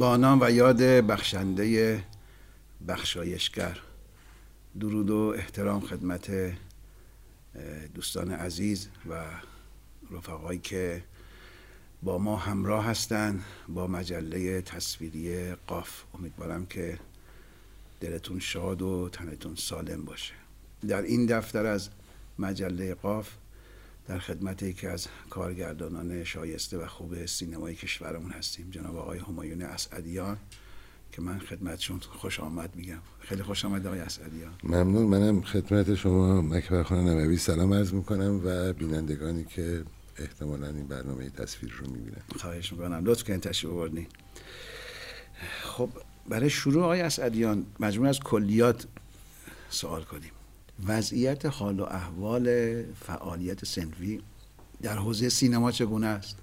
[0.00, 2.04] با نام و یاد بخشنده
[2.88, 3.78] بخشایشگر.
[4.80, 6.30] درود و احترام خدمت
[7.94, 9.24] دوستان عزیز و
[10.10, 11.02] رفقایی که
[12.02, 16.02] با ما همراه هستند با مجله تصویری قاف.
[16.14, 16.98] امیدوارم که
[18.00, 20.34] دلتون شاد و تنتون سالم باشه.
[20.88, 21.88] در این دفتر از
[22.38, 23.30] مجله قاف
[24.10, 30.36] در خدمت یکی از کارگردانان شایسته و خوب سینمای کشورمون هستیم جناب آقای همایون اسعدیان
[31.12, 32.98] که من خدمتشون خوش آمد میگم.
[33.20, 34.52] خیلی خوش آمد آقای اسعدیان.
[34.64, 35.06] ممنون.
[35.06, 39.84] منم خدمت شما مکبر خانه نموی سلام عرض می‌کنم و بینندگانی که
[40.16, 42.22] احتمالا این برنامه تصویر رو می‌بینن.
[42.38, 43.04] خواهش می‌کنم.
[43.04, 44.06] لطف کنید تشریف بردین
[45.62, 45.90] خب
[46.28, 48.86] برای شروع آقای اسعدیان مجموع از کلیات
[49.68, 50.30] سوال کنیم.
[50.86, 54.20] وضعیت حال و احوال فعالیت سنفی
[54.82, 56.36] در حوزه سینما چگونه است؟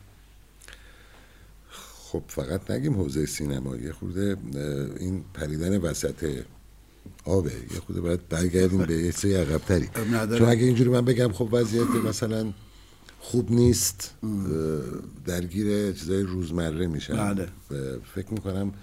[1.71, 4.37] خب فقط نگیم حوزه سینما یه خورده
[4.99, 6.43] این پریدن وسط
[7.23, 7.51] آبه.
[7.73, 9.89] یه خورده باید برگردیم به یه سری عقبتری.
[10.37, 12.53] چون اگه اینجوری من بگم خب وضعیت مثلا
[13.19, 14.13] خوب نیست
[15.25, 17.33] درگیر چیزای روزمره میشن.
[17.33, 17.47] بله.
[18.15, 18.73] فکر می‌کنم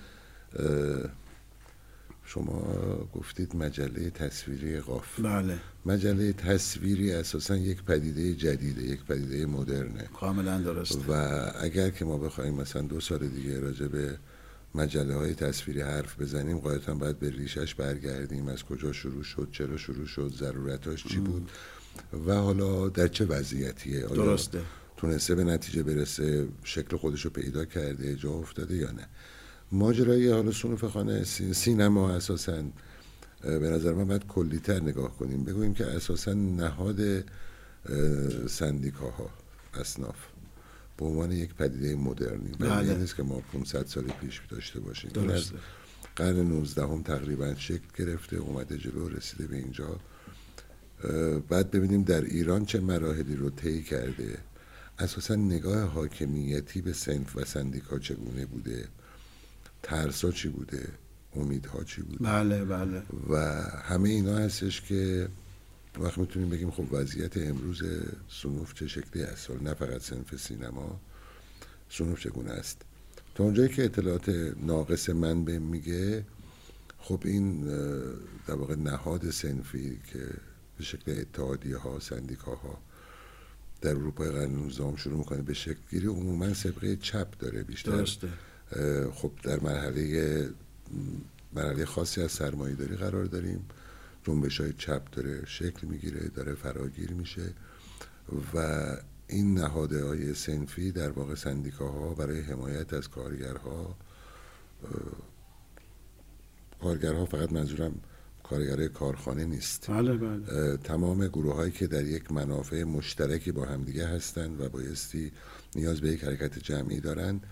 [2.34, 5.20] شما گفتید مجله تصویری قاف.
[5.20, 5.58] بله.
[5.86, 10.08] مجله تصویری اساسا یک پدیده جدیده یک پدیده مدرنه.
[10.20, 11.12] کاملا درست و
[11.60, 14.18] اگر که ما بخوایم مثلا دو سال دیگه راجع به
[14.74, 18.48] مجله های تصویری حرف بزنیم قاعدتا باید به ریشش برگردیم.
[18.48, 21.50] از کجا شروع شد؟ چرا شروع شد؟ ضرورتاش چی بود؟
[22.26, 24.60] و حالا در چه وضعیتیه؟ درسته.
[24.96, 29.08] تونسته به نتیجه برسه شکل خودشو پیدا کرده جا افتاده یا نه؟
[29.74, 32.62] ماجرای حالا صنوف خانه سینما اساسا
[33.40, 35.44] به نظر من باید کلیتر نگاه کنیم.
[35.44, 37.24] بگوییم که اساسا نهاد
[38.48, 39.30] سندیکاها
[39.74, 40.16] اصناف
[40.96, 42.50] به عنوان یک پدیده مدرنی.
[42.58, 42.94] بله.
[42.94, 45.10] نیست که ما 500 سال پیش داشته باشیم.
[45.14, 45.52] این از
[46.16, 50.00] قرن 19 هم تقریبا شکل گرفته اومده جلو رسیده به اینجا.
[51.48, 54.38] بعد ببینیم در ایران چه مراحلی رو طی کرده.
[54.98, 58.88] اساسا نگاه حاکمیتی به سنف و سندیکا چگونه بوده؟
[59.84, 60.88] ترسا چی بوده؟
[61.36, 63.02] امیدها چی بوده؟ بله بله.
[63.30, 65.28] و همه اینا هستش که
[65.98, 67.82] وقت می‌تونیم بگیم خب وضعیت امروز
[68.28, 71.00] سنوف چه شکلی است نه فقط سنف سینما
[71.90, 72.82] سنوف چگونه است؟
[73.34, 74.28] تا اونجایی که اطلاعات
[74.62, 76.24] ناقص من به میگه
[76.98, 77.64] خب این
[78.46, 80.26] در واقع نهاد سنفی که
[80.78, 82.78] به شکل اتحادیه ها سندیکا ها
[83.80, 87.90] در اروپای قرن 19 شروع می‌کنه به شکل گیری عموما سبقه چپ داره بیشتر.
[87.90, 88.28] درسته.
[89.14, 90.48] خب در مرحله
[91.52, 93.66] مرحله خاصی از سرمایه داری قرار داریم.
[94.24, 97.52] جنبش های چپ داره شکل می‌گیره داره فراگیر میشه
[98.54, 98.86] و
[99.28, 103.96] این نهاده های سنفی در واقع سندیکاها برای حمایت از کارگرها
[106.80, 107.94] کارگرها فقط منظورم
[108.42, 109.90] کارگر کارخانه نیست.
[109.90, 110.76] بله بله.
[110.76, 115.32] تمام گروه هایی که در یک منافع مشترکی با همدیگه هستند و بایستی
[115.76, 117.46] نیاز به یک حرکت جمعی دارند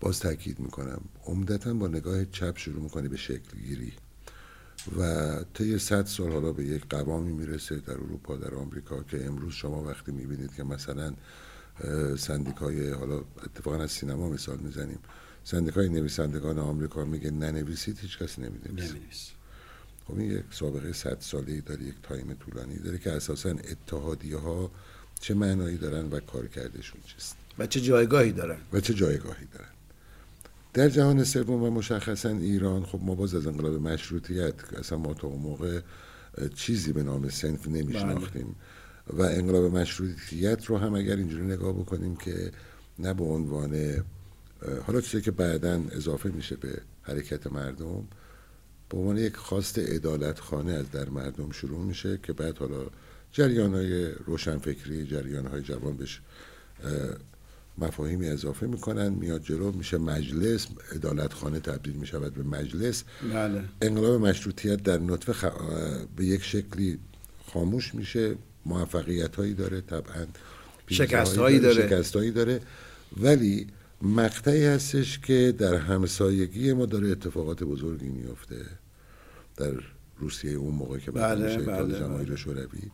[0.00, 1.00] باز تاکید می‌کنم.
[1.26, 3.92] عمدتا با نگاه چپ شروع می‌کنه به شکل گیری
[4.98, 9.52] و طی صد سال حالا به یک قوامی می‌رسه در اروپا در آمریکا که امروز
[9.52, 11.14] شما وقتی می‌بینید که مثلا
[12.18, 14.98] سندیکای حالا اتفاقا از سینما مثال می‌زنیم.
[15.44, 18.98] سندیکای نویسندگان آمریکا میگه ننویسید هیچ کس نمی‌نویسه.
[20.06, 24.70] خب این یک سابقه صد ساله داره یک تایم طولانی داره که اساسا اتحادیه ها
[25.20, 27.36] چه معنایی دارن و کار کردشون چیست.
[27.58, 29.68] و چه جایگاهی دارن؟ و چه جایگاهی دارن؟
[30.74, 35.28] در جهان سوم و مشخصا ایران خب ما باز از انقلاب مشروطیت اصلا ما تا
[35.28, 35.80] اون موقع
[36.54, 38.56] چیزی به نام سنف نمیشناختیم.
[39.06, 42.52] و انقلاب مشروطیت رو هم اگر اینجوری نگاه بکنیم که
[42.98, 44.04] نه به عنوان
[44.86, 48.04] حالا چیزی که بعدا اضافه میشه به حرکت مردم
[48.88, 52.86] به عنوان یک خواست ادالت خانه از در مردم شروع میشه که بعد حالا
[53.32, 56.20] جریان های روشنفکری جریان های جوان بهش
[57.78, 63.04] مفاهیمی اضافه می‌کنن میاد جلو میشه مجلس ادالت خانه تبدیل می‌شود به مجلس.
[63.32, 63.64] بله.
[63.82, 65.44] انقلاب مشروطیت در نطفه خ...
[66.16, 66.98] به یک شکلی
[67.52, 68.34] خاموش میشه
[68.66, 70.26] موفقیت هایی داره طبعا
[70.86, 71.88] شکست هایی داره.
[71.88, 72.60] شکست هایی داره.
[73.20, 73.66] ولی
[74.02, 78.66] مقطعی هستش که در همسایگی ما داره اتفاقات بزرگی میفته
[79.56, 79.72] در
[80.18, 82.36] روسیه اون موقع که بله میشه بله جماهیر بله.
[82.36, 82.90] شوروی.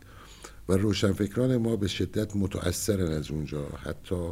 [0.69, 3.67] و روشنفکران ما به شدت متأثرن از اونجا.
[3.67, 4.31] حتی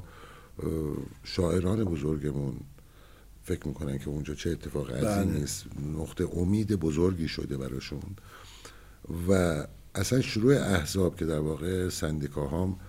[1.24, 2.60] شاعران بزرگمون
[3.44, 5.40] فکر می‌کنن که اونجا چه اتفاق عظیمی بله.
[5.40, 5.66] نیست
[5.96, 8.16] نقطه امید بزرگی شده براشون
[9.30, 9.64] و
[9.96, 12.80] اصلا شروع احزاب که در واقع سندیکاهام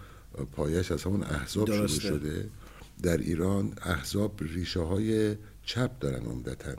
[0.52, 2.00] پایش از همون احزاب شروع درسته.
[2.00, 2.50] شده
[3.02, 6.74] در ایران احزاب ریشه های چپ دارن عمدتا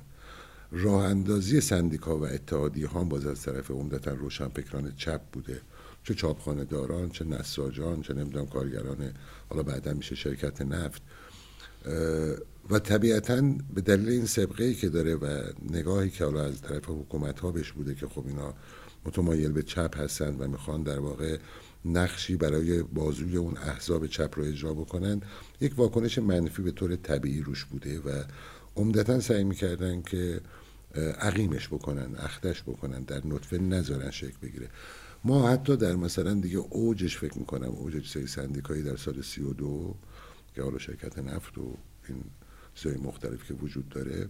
[0.72, 5.62] راه اندازی سندیکا و اتحادی ها باز از طرف عمدتا روشنفکران چپ بوده
[6.04, 9.14] چه چاپخانه داران چه نساجان چه نمی‌دونم کارگران
[9.50, 11.02] حالا بعدا میشه شرکت نفت.
[12.70, 13.42] و طبیعتا
[13.76, 17.52] به دلیل این سبقه ای که داره و نگاهی که حالا از طرف حکومت ها
[17.52, 18.54] بهش بوده که خب اینا
[19.06, 21.38] متمایل به چپ هستند و می‌خوان در واقع
[21.86, 25.22] نقشی برای بازوی اون احزاب چپ رو اجرا بکنن
[25.62, 28.24] یک واکنش منفی به طور طبیعی روش بوده و
[28.76, 30.42] عمدتا سعی می‌کردن که
[31.20, 34.70] عقیمش بکنن اختش بکنن در نطفه نذارن شکل بگیره.
[35.24, 39.54] ما حتی در مثلا دیگه اوجش فکر می‌کنم اوج سری سندیکایی در سال سی و
[39.54, 39.96] دو
[40.56, 41.78] که حالا شرکت نفت و
[42.08, 42.24] این
[42.76, 44.30] سری مختلف که وجود داره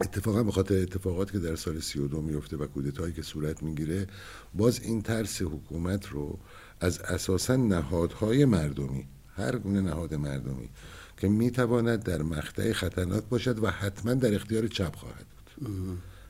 [0.00, 3.62] اتفاقا به خاطر اتفاقاتی که در سال سی و دو میفته و کودتایی که صورت
[3.62, 4.06] می‌گیره
[4.54, 6.38] باز این ترس حکومت رو
[6.80, 9.06] از اساسا نهادهای مردمی
[9.36, 10.68] هر گونه نهاد مردمی
[11.16, 15.66] که می‌تواند در مقطع خطرناک باشد و حتما در اختیار چپ خواهد بود.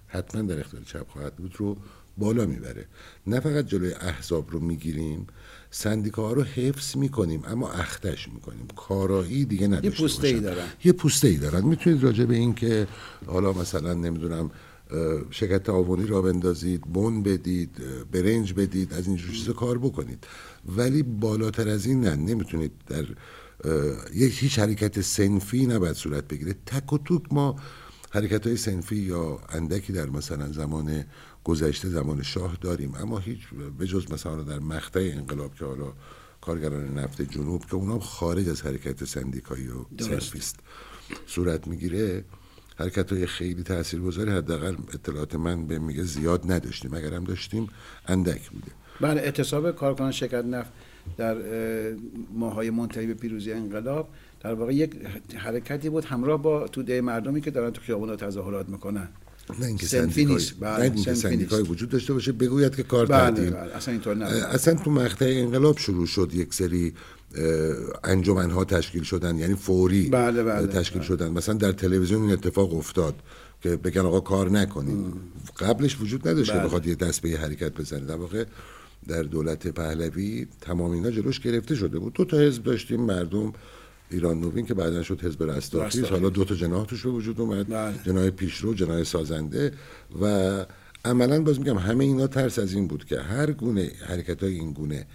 [0.07, 1.77] حتما در اختیار چپ خواهد بود رو
[2.19, 2.87] بالا می‌بره.
[3.27, 5.27] نه فقط جلوی احزاب رو می‌گیریم
[6.17, 8.67] ها رو حفظ می‌کنیم اما اختش می‌کنیم.
[8.77, 10.67] کارایی دیگه نداشته یه پوسته ای دارن.
[10.85, 11.65] یه پوسته ای دارن.
[11.65, 12.87] می‌تونید راجع به این که
[13.27, 14.51] حالا مثلا نمی‌دونم
[15.31, 17.71] شرکت تعاونی را بندازید بون بدید
[18.13, 20.27] برنج بدید از اینجور چیزا کار بکنید.
[20.77, 23.05] ولی بالاتر از این نه نمی‌تونید در
[24.15, 26.55] یک هیچ حرکت سنفی نباید صورت بگیره.
[26.67, 27.57] تک و توک ما
[28.11, 31.05] حرکت های سنفی یا اندکی در مثلا زمان
[31.45, 32.95] گذشته زمان شاه داریم.
[32.95, 33.41] اما هیچ
[33.79, 35.93] به جز مثلا در مقطع انقلاب که حالا
[36.41, 40.57] کارگران نفت جنوب که اونا خارج از حرکت سندیکایی و سنفیست
[41.27, 42.25] صورت می‌گیره
[42.77, 46.95] حرکت های خیلی تاثیرگذاری حداقل اطلاعات من به میگه زیاد نداشتیم.
[46.95, 47.69] اگر هم داشتیم
[48.07, 48.73] اندک بوده.
[49.01, 50.71] بله اعتصاب کارکنان شرکت نفت
[51.17, 51.37] در
[52.33, 54.09] ماهای منتهی به پیروزی انقلاب
[54.41, 54.97] در واقع یک
[55.37, 59.09] حرکتی بود همراه با توده مردمی که دارن تو خیابونا تظاهرات می‌کنن.
[59.61, 63.77] نه اینکه سندیکای بله سندیکای وجود داشته باشه بگوید که کار بله تعدیل بله.
[63.77, 66.95] اصلا اینطور اصلا تو مقطع انقلاب شروع شد یک سری
[68.05, 71.09] انجمن ها تشکیل شدن یعنی فوری بله بله تشکیل بله.
[71.09, 71.29] شدن.
[71.29, 73.15] مثلا در تلویزیون این اتفاق افتاد
[73.63, 75.15] که بگن آقا کار نکنید
[75.59, 76.67] قبلش وجود نداشت که بله.
[76.67, 78.01] بخواد یه دست به یه حرکت بزنه.
[78.01, 78.45] در واقع
[79.09, 82.13] در دولت پهلوی تمام اینا جلوش گرفته شده بود.
[82.13, 83.53] دو تا حزب داشتیم مردم
[84.11, 86.05] ایران نوین که بعدا شد حزب رستاخیز.
[86.05, 87.69] حالا دو تا جناح توش به وجود اومد.
[87.69, 87.95] بله.
[88.05, 89.73] جناح پیشرو جناح سازنده.
[90.23, 90.67] و
[91.05, 94.73] عملا باز میگم همه اینا ترس از این بود که هر گونه حرکت های این
[94.73, 95.07] گونه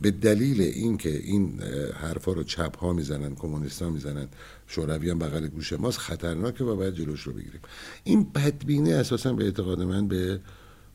[0.00, 1.60] به دلیل اینکه این
[1.94, 4.28] حرفا رو چپ ها می‌زنن کمونیست ها می‌زنن
[4.66, 7.60] شوروی هم بغل گوش ماست خطرناکه و باید جلوش رو بگیریم.
[8.04, 10.40] این بدبینی اساسا به اعتقاد من به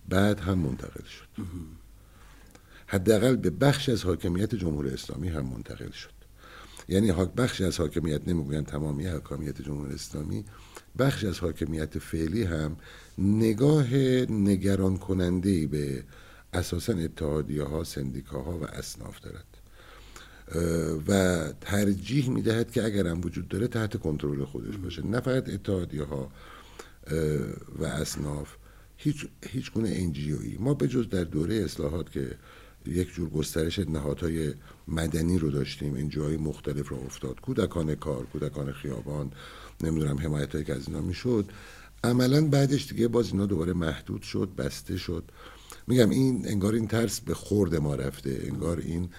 [0.09, 1.44] بعد هم منتقل شد.
[2.88, 6.17] حداقل به بخش از حاکمیت جمهوری اسلامی هم منتقل شد.
[6.89, 10.45] یعنی بخشی از حاکمیت نمی‌گویم تمامی حاکمیت جمهوری اسلامی
[10.99, 12.77] بخشی از حاکمیت فعلی هم
[13.17, 13.95] نگاه
[14.29, 16.03] نگران کننده ای به
[16.53, 19.45] اساسا اتحادیه ها سندیکاها و اصناف دارد.
[21.07, 25.07] و ترجیح می‌دهد که اگر هم وجود داره تحت کنترل خودش باشه.
[25.07, 26.31] نه فقط اتحادیه ها
[27.79, 28.56] و اصناف
[28.97, 30.11] هیچ هیچ گونه
[30.59, 32.37] ما به جز در دوره اصلاحات که
[32.85, 34.53] یک جور گسترش نهادهای
[34.87, 35.94] مدنی رو داشتیم.
[35.94, 37.41] این جای مختلف رو افتاد.
[37.41, 39.31] کودکان کار کودکان خیابان
[39.81, 41.45] نمی‌دونم حمایت هایی که از اینا می‌شد.
[42.03, 45.23] عملا بعدش دیگه باز اینا دوباره محدود شد بسته شد.
[45.87, 48.39] میگم این انگار این ترس به خورد ما رفته.
[48.44, 49.09] انگار این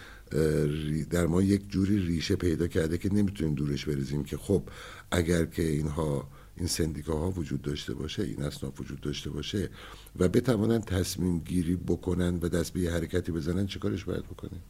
[1.11, 4.63] در ما یک جوری ریشه پیدا کرده که نمی‌تونیم دورش بریزیم که خب
[5.11, 9.71] اگر که اینها این سندیکاها وجود داشته باشه این اصناف وجود داشته باشه
[10.19, 14.61] و بتوانند تصمیم گیری بکنن و دست به یه حرکتی بزنن چیکارش باید بکنیم؟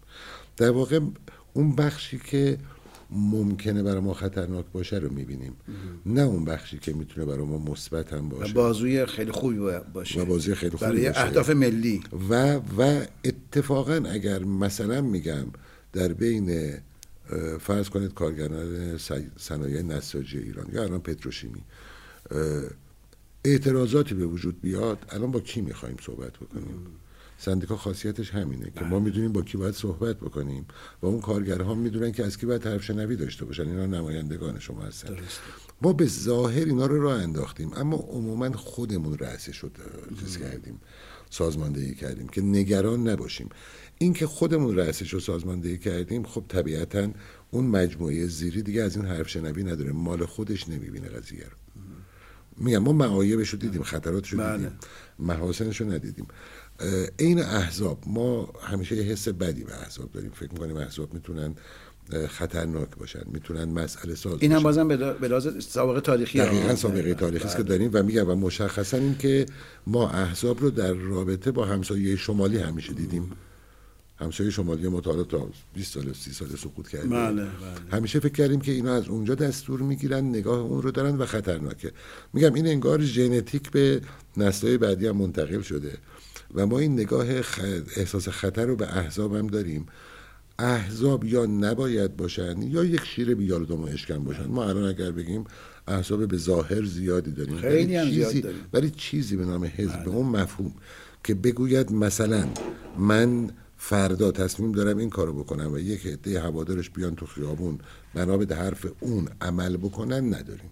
[0.59, 1.01] در واقع
[1.53, 2.59] اون بخشی که
[3.11, 5.57] ممکنه برای ما خطرناک باشه رو می‌بینیم.
[6.07, 8.53] نه اون بخشی که می‌تونه برای ما مثبت هم باشه.
[8.53, 9.59] بازوی خیلی خوبی
[9.95, 10.21] باشه.
[10.21, 11.21] و بازوی خیلی خوبی برای باشه.
[11.21, 12.01] اهداف ملی.
[12.31, 15.47] و و اتفاقا اگر مثلا میگم
[15.93, 16.75] در بین
[17.61, 18.99] فرض کنید کارگران
[19.37, 21.63] صنایع نساجی ایران یا الان پتروشیمی
[23.45, 26.87] اعتراضاتی به وجود بیاد الان با کی می‌خوایم صحبت بکنیم؟
[27.39, 28.99] سندیکا خاصیتش همینه که ما بله.
[28.99, 30.67] می‌دونیم با کی باید صحبت بکنیم
[31.03, 33.69] و اون کارگرها می‌دونن که از کی باید طرف شنوی داشته باشن.
[33.69, 35.17] اینا نمایندگان شما هستن.
[35.83, 39.73] ما به ظاهر اینا رو راه انداختیم اما عموما خودمون رأسه شد
[40.21, 40.81] چیز کردیم
[41.31, 43.49] سازماندهی کردیم که نگران نباشیم.
[43.99, 47.09] اینکه خودمون رأسش رو سازماندهی کردیم خب طبیعتا
[47.51, 49.93] اون مجموعه زیری دیگه از این حرف شنوی نداره.
[49.93, 51.57] مال خودش نمی‌بینه قضیه رو.
[52.57, 54.73] میگم ما معایبش رو دیدیم خطراتش رو دیدیم بله.
[55.19, 56.27] محاسنش رو ندیدیم.
[57.19, 61.55] این احزاب ما همیشه یه حس بدی به احزاب داریم فکر می‌کنیم احزاب می‌تونن
[62.29, 64.63] خطرناک باشن می‌تونن مسئله ساز این هم.
[64.63, 66.75] بازم به لحاظ سابقه تاریخی دقیقا.
[66.75, 67.71] سابقه تاریخی است که بله.
[67.71, 69.47] داریم و میگم و مشخصا این که
[69.87, 73.31] ما احزاب رو در رابطه با همسایه شمالی همیشه دیدیم
[74.21, 77.51] همسایه شمالی ما تا حالا تا 20 سال 30 سال سقوط کرده بله، بله.
[77.93, 81.93] همیشه فکر کردیم که اینا از اونجا دستور می‌گیرن نگاه اون رو دارن و خطرناکه
[82.33, 84.01] میگم این انگار ژنتیک به
[84.37, 85.99] نسل‌های بعدی هم منتقل شده
[86.59, 87.61] و ما این نگاه خ...
[87.97, 89.87] احساس خطر رو به احزاب هم داریم.
[90.59, 94.47] احزاب یا نباید باشن یا یک شیر بیالدم و اشکن باشن.
[94.47, 95.45] ما الان اگر بگیم
[95.89, 97.57] احزاب به ظاهر زیادی داریم.
[97.57, 98.61] خیلی ولی هم زیاد چیزی داریم.
[98.73, 100.73] ولی چیزی به نام حزب به اون مفهوم
[101.25, 102.49] که بگوید مثلا
[102.99, 107.79] من فردا تصمیم دارم این کارو بکنم و یک عده هوادارش بیان تو خیابون
[108.15, 110.71] بنا به حرف اون عمل بکنن نداریم.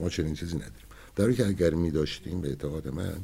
[0.00, 0.88] ما چنین چیزی نداریم.
[1.16, 3.20] در که اگر می داشتیم به اعتقاد من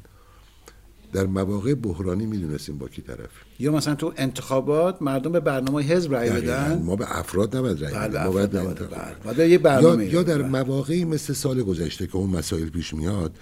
[1.14, 6.14] در مواقع بحرانی می‌دونستیم با کی طرف یا مثلا تو انتخابات مردم به برنامه حزب
[6.14, 8.56] رأی بدن ما به افراد نباید رأی بله، بدیم ما باید.
[8.56, 8.90] انتخاب.
[9.25, 9.49] بله.
[9.49, 10.49] یه برنامه یا, یا در بله.
[10.49, 13.37] مواقعی مثل سال گذشته که اون مسائل پیش میاد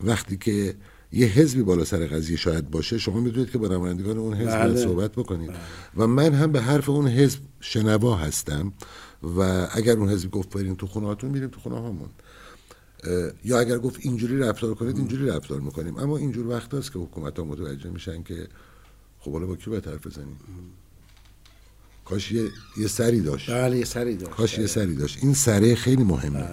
[0.00, 0.74] وقتی که
[1.12, 4.76] یه حزبی بالا سر قضیه شاید باشه شما می‌دونید که با نمایندگان اون حزب بله.
[4.76, 5.50] صحبت بکنید
[5.96, 8.72] و من هم به حرف اون حزب شنوا هستم
[9.38, 12.08] و اگر اون حزب گفت بریم تو خونه هاتون میریم تو خونه هامون
[13.44, 15.96] یا اگر گفت اینجوری رفتار کنید اینجوری رفتار می‌کنیم.
[15.96, 18.48] اما اینجور وقت هست که حکومت ها متوجه میشن که
[19.20, 20.36] خب حالا با کی باید حرف بزنیم؟
[22.04, 23.50] کاش یه, یه سری داشت.
[23.50, 24.32] بله یه سری داشت.
[24.32, 25.18] کاش یه سری داشت.
[25.22, 26.44] این سره خیلی مهمه.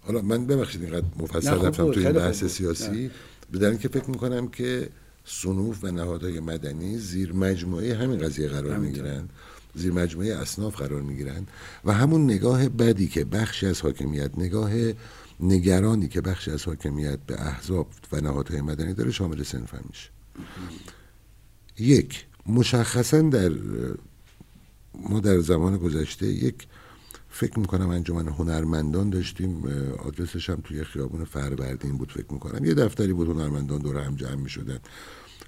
[0.00, 2.44] حالا من ببخشید اینقدر مفصل خوب رفتم بود، تو این بحث.
[2.44, 3.10] سیاسی.
[3.50, 4.88] به که فکر می‌کنم که
[5.24, 9.28] سنوف و نهادهای مدنی زیر مجموعه همین قضیه قرار می‌گیرن
[9.74, 11.46] زیر مجموعه اصناف قرار می‌گیرن
[11.84, 14.70] و همون نگاه بدی که بخشی از حاکمیت نگاه
[15.44, 20.10] نگرانی که بخشی از حاکمیت به احزاب و نهادهای مدنی داره شامل صنف هم میشه.
[21.78, 23.52] یک مشخصا در
[24.94, 26.66] ما در زمان گذشته یک
[27.30, 29.64] فکر می‌کنم انجمن هنرمندان داشتیم
[29.98, 32.64] آدرسش هم توی خیابون فروردین بود فکر می‌کنم.
[32.64, 34.78] یه دفتری بود هنرمندان دور هم جمع می‌شدن.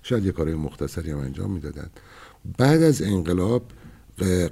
[0.02, 1.90] شاید یه کارهای مختصری هم انجام می‌دادن.
[2.58, 3.72] بعد از انقلاب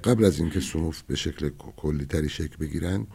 [0.05, 3.07] قبل از اینکه سنوف به شکل کلی تری شکل بگیرن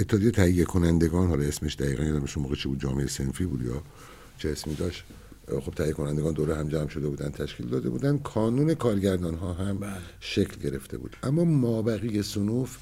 [0.00, 3.82] اتحادیه تهیه کنندگان حالا اسمش دقیقا یادمش اون موقع چی بود؟ جامعه سنفی بود یا
[4.38, 5.04] چه اسمی داشت؟
[5.60, 9.78] خب تهیه کنندگان دوره هم جمع شده بودن تشکیل داده بودن کانون کارگردان ها هم
[9.78, 9.96] بله.
[10.20, 11.16] شکل گرفته بود.
[11.22, 12.78] اما مابقی سنوف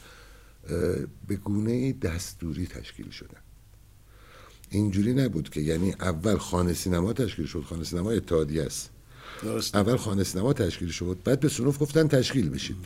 [1.29, 3.41] به گونه دستوری تشکیل شدن.
[4.71, 8.91] اینجوری نبود که یعنی اول خانه سینما تشکیل شد خانه سینما اتحادیه است.
[9.43, 12.77] درست اول خانه سینما تشکیل شد بعد به سنوف گفتن تشکیل بشید.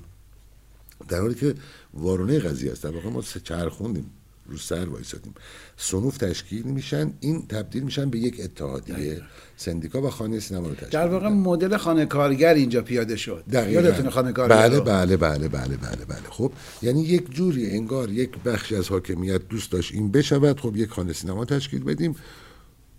[1.08, 1.54] در حالی که
[1.94, 4.10] وارونه قضیه است در واقع ما سه چرخوندیم
[4.52, 5.34] رو سر وایسادیم.
[5.76, 9.20] سنوف تشکیل میشن این تبدیل میشن به یک اتحادیه
[9.56, 11.28] سندیکا و خانه سینما رو تشکیل در واقع.
[11.28, 13.44] مدل خانه کارگر اینجا پیاده شد.
[13.52, 16.30] یادتونه خانه کارگر بله؟ بله بله بله بله بله.
[16.30, 20.60] خب یعنی یک جوری انگار یک بخشی از حاکمیت دوست داشت این بشود.
[20.60, 22.16] خب یک خانه سینما تشکیل بدیم.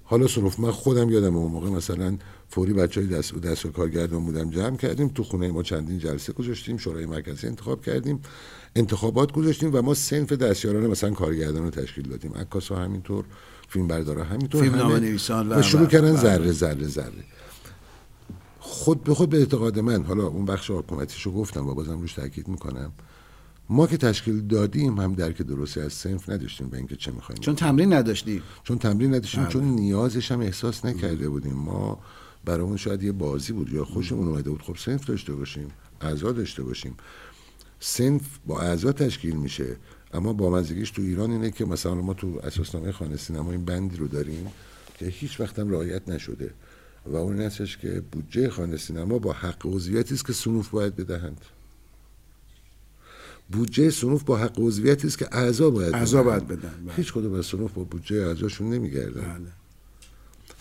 [0.04, 2.18] حالا سنوف من خودم یادم اون موقع مثلا
[2.50, 5.08] فوری بچه های دست, دست و کارگردان بودم جمع کردیم.
[5.08, 8.22] تو خونه ما چندین جلسه گذاشتیم شورای مرکزی انتخاب کردیم.
[8.76, 12.34] انتخابات گذاشتیم و ما سنف دستیاران مثلا کارگردان رو تشکیل دادیم.
[12.34, 13.26] عکاس ها همینطور
[13.70, 15.00] فیلم بردارا همینطور فیلمنامه همه.
[15.00, 17.24] نویسان و- شروع و- کردن و- ذره ذره ذره.
[18.60, 22.48] خود به خود به اعتقاد من حالا اون بخش حکومتیشو گفتم و بازم روش تاکید
[22.48, 22.92] می‌کنم.
[23.70, 27.56] ما که تشکیل دادیم هم درک درستی از سنف نداشتیم به اینکه چه می‌خوایم چون
[27.56, 28.42] تمرین نداشتیم.
[28.64, 29.52] چون تمرین نداشتیم بله.
[29.54, 31.54] چون نیازش هم احساس نکرده بودیم.
[31.54, 32.00] ما
[32.46, 34.62] برامون شاید یه بازی بود یا خوشمون اومده بود.
[34.62, 35.68] خب سنف داشته باشیم
[36.02, 36.96] اعضا داشته باشیم.
[37.86, 39.76] سنف با اعضا تشکیل میشه
[40.14, 43.98] اما با مزگیش تو ایران اینه که مثلا ما تو اساسنامه خانه سینما این بندی
[43.98, 44.48] رو داریم
[44.98, 46.54] که هیچ وقت هم رعایت نشده
[47.06, 51.42] و اون هستش که بودجه خانه سینما با حق عضویتی است که سنوف باید بدهند
[53.50, 56.24] بودجه سنوف با حق عضویتی است که اعضا باید اعضا.
[56.24, 56.96] باید بدن، بله.
[56.96, 59.63] هیچ کدوم از سنوف با بودجه اعضاشون نمیگردن بله.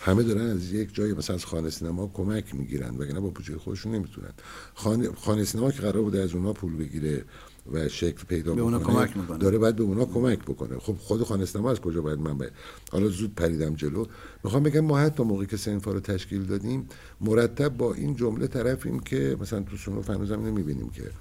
[0.05, 3.95] همه دارن از یک جای مثلا از خانه سینما کمک می‌گیرن وگرنه با بودجه خودشون
[3.95, 4.33] نمی‌تونن.
[4.73, 7.25] خانه, خانه سینما که قرار بوده از اونها پول بگیره
[7.71, 9.37] و شکل پیدا به اونا کمک می‌کنه.
[9.37, 10.79] داره باید به اونا کمک بکنه.
[10.79, 12.51] خب خود خانه سینما از کجا باید من باید
[12.91, 14.05] حالا زود پریدم جلو.
[14.43, 16.87] می‌خوام بگم ما حتی موقعی که سنفا رو تشکیل دادیم
[17.21, 21.11] مرتب با این جمله طرفیم که مثلا تو سنوف هنوزم نمی‌بینیم که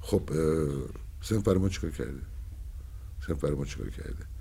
[0.00, 0.38] خب اه،
[1.22, 2.22] سنف برای ما چیکار کرده؟
[3.26, 4.31] سنف برای ما چیکار کرده؟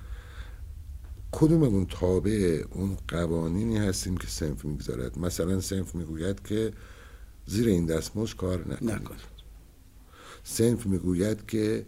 [1.31, 6.73] کدوممون تابع اون قوانینی هستیم که سنف می‌گذارد؟ مثلا سنف می‌گوید که
[7.45, 8.83] زیر این دستمزد کار نکنید.
[8.83, 9.15] نکن
[10.43, 11.85] سنف می‌گوید که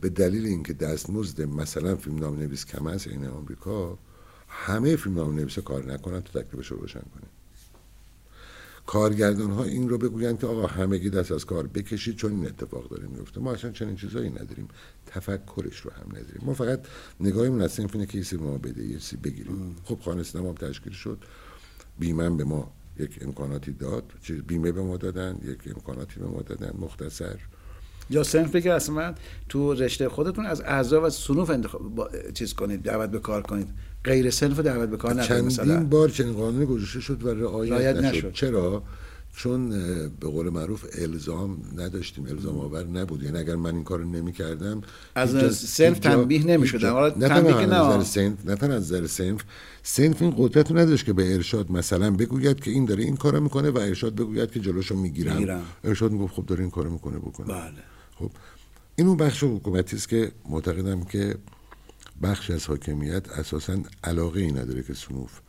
[0.00, 3.98] به دلیل اینکه دستمزد مثلا فیلم نام نویس کم است این آمریکا
[4.48, 7.02] همه فیلم نام نویسا کار نکنن تا تکلیفش رو روشن
[8.88, 12.88] کارگردان ها این رو بگویند که آقا همگی دست از کار بکشید چون این اتفاق
[12.88, 13.40] داره میفته.
[13.40, 14.68] ما اصلا چنین چیزایی نداریم.
[15.06, 16.42] تفکرش رو هم نداریم.
[16.42, 16.80] ما فقط
[17.20, 19.76] نگاهمون از اینه که یه ما بده یه بگیریم.
[19.84, 21.18] خب خانه سینما هم تشکیل شد.
[21.98, 24.12] بیمن به ما یک امکاناتی داد.
[24.22, 26.72] چیز بیمه به ما دادن یک امکاناتی به ما دادن.
[26.78, 27.38] مختصر.
[28.10, 29.14] یا سنف بگیر اصلا
[29.48, 33.68] تو رشته خودتون از اعضا و سنوف انتخاب چیز کنید دعوت به کار کنید.
[34.04, 38.16] غیر سنف دعوت به کار نکنید چندین بار چنین قانونی گذاشته شد و رعایت نشد.
[38.16, 38.32] نشد.
[38.32, 38.82] چرا؟
[39.36, 39.70] چون
[40.20, 43.22] به قول معروف الزام نداشتیم الزام آور نبود.
[43.22, 44.82] یعنی اگر من این کارو نمی کردم
[45.14, 49.40] از سنف تنبیه نمی شدم نه تنبیه از سنف نه از نظر سنف
[49.82, 53.40] سنف این قدرت رو نداشت که به ارشاد مثلا بگوید که این داره این کارو
[53.40, 55.32] می‌کنه و ارشاد بگوید که جلوشو می‌گیرم.
[55.32, 55.62] می‌گیرم.
[55.84, 57.46] ارشاد می‌گفت خب داره این کارو می‌کنه بکنه.
[57.46, 57.72] بله.
[58.18, 58.30] خب
[58.96, 61.34] این اون بخش حکومتی است که معتقدم که
[62.22, 65.40] بخش از حاکمیت اساسا علاقه ای نداره که سنوف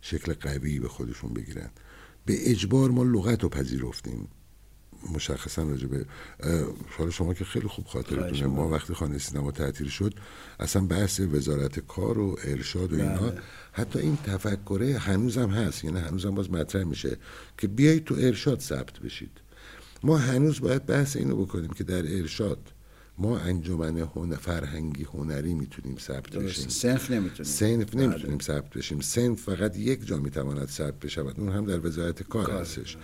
[0.00, 1.70] شکل قوی به خودشون بگیرن.
[2.26, 4.28] به اجبار ما لغت رو پذیرفتیم.
[5.14, 6.06] مشخصا راجع به
[6.88, 8.46] حالا شما که خیلی خوب خاطرتونه.
[8.46, 10.14] ما وقتی خانه سینما تعطیل شد
[10.60, 13.40] اصلا بحث وزارت کار و ارشاد و اینا بله.
[13.72, 15.84] حتی این تفکره هنوزم هست.
[15.84, 17.16] یعنی هنوزم باز مطرح میشه
[17.58, 19.30] که بیایید تو ارشاد ثبت بشید.
[20.02, 22.72] ما هنوز باید بحث اینو بکنیم که در ارشاد
[23.18, 26.68] ما انجمن هنر فرهنگی هنری می‌تونیم ثبت بشیم.
[26.68, 27.52] سنف نمی‌تونیم.
[27.52, 29.00] سنف نمی‌تونیم ثبت بشیم.
[29.00, 31.40] سنف فقط یک جا می‌تواند ثبت بشود.
[31.40, 32.96] اون هم در وزارت کار هستش.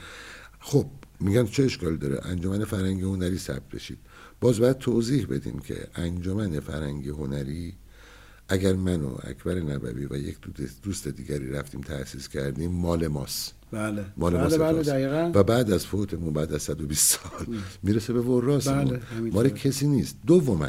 [0.61, 0.87] خب
[1.21, 3.98] میگن چه اشکال داره؟ انجمن فرهنگی هنری ثبت بشید.
[4.40, 7.74] باز باید توضیح بدیم که انجمن فرهنگی هنری
[8.48, 10.37] اگر من و اکبر نبوی و یک
[10.83, 13.54] دوست دیگری رفتیم تأسیس کردیم مال ماست.
[13.72, 14.04] بله.
[14.16, 15.33] مال بله, بله دقیقا.
[15.35, 19.00] و بعد از فوتمون بعد از 120 سال می‌رسه به وراث بله
[19.33, 20.16] مال کسی نیست.
[20.26, 20.68] دوما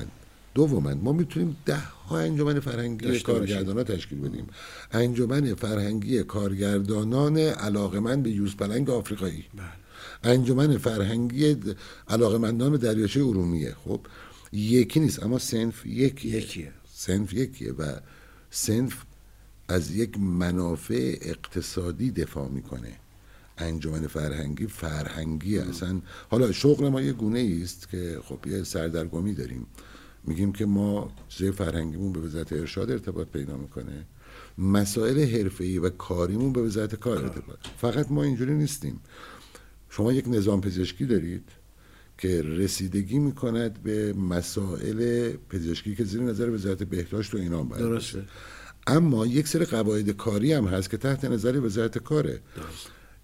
[0.53, 4.47] دوما ما می‌تونیم ده ها انجمن فرهنگی کارگردان ها تشکیل بدیم.
[4.91, 9.45] انجمن فرهنگی کارگردانان علاقمند به یوز پلنگ آفریقایی.
[9.55, 9.65] بله.
[10.33, 11.57] انجمن فرهنگی
[12.07, 13.75] علاقمندان دریاچه ارومیه.
[13.85, 13.99] خب
[14.51, 16.38] یکی نیست اما سنف یکیه.
[16.38, 16.71] یکیه.
[16.97, 17.99] سنف یکیه و
[18.49, 19.03] سنف
[19.67, 22.91] از یک منافع اقتصادی دفاع می‌کنه.
[23.58, 26.01] انجمن فرهنگی فرهنگی اصلا.
[26.29, 29.65] حالا شغل ما یه گونه است که خب یه سردرگمی داریم.
[30.23, 34.05] میگیم که ما چیزای فرهنگیمون به وزارت ارشاد ارتباط پیدا می‌کنه.
[34.58, 37.60] مسائل حرفه‌ای و کاریمون به وزارت کار ارتباط.
[37.77, 38.99] فقط ما اینجوری نیستیم.
[39.89, 41.43] شما یک نظام پزشکی دارید.
[42.17, 48.23] که رسیدگی می‌کند به مسائل پزشکی که زیر نظر وزارت بهداشت و اینا باید درسته.
[48.88, 52.39] اما یک سری قواعد کاری هم هست که تحت نظر وزارت کاره.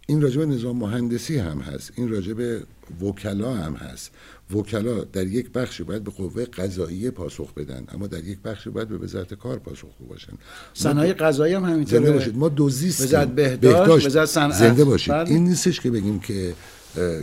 [0.07, 1.91] این راجب نظام مهندسی هم هست.
[1.95, 2.63] این راجب
[3.01, 4.11] وکلا هم هست.
[4.55, 8.87] وکلا در یک بخشی باید به قوه قضاییه پاسخ بدن اما در یک بخشی باید
[8.87, 10.33] به وزارت کار پاسخگو باشن.
[10.73, 12.37] صنایع قضایی هم همینطوره زنده باشید.
[12.37, 14.59] ما دوزیست وزارت بهداشت, وزارت صنعت.
[14.59, 15.13] زنده باشید.
[15.13, 15.29] بله.
[15.29, 16.53] این نیستش که بگیم که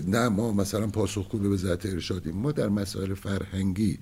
[0.07, 2.35] نه ما مثلا پاسخگو به وزارت ارشادیم.
[2.35, 3.99] ما در مسائل فرهنگی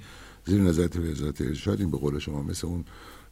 [0.46, 1.90] زیر نظر وزارت ارشادیم.
[1.90, 2.84] به قول شما مثل اون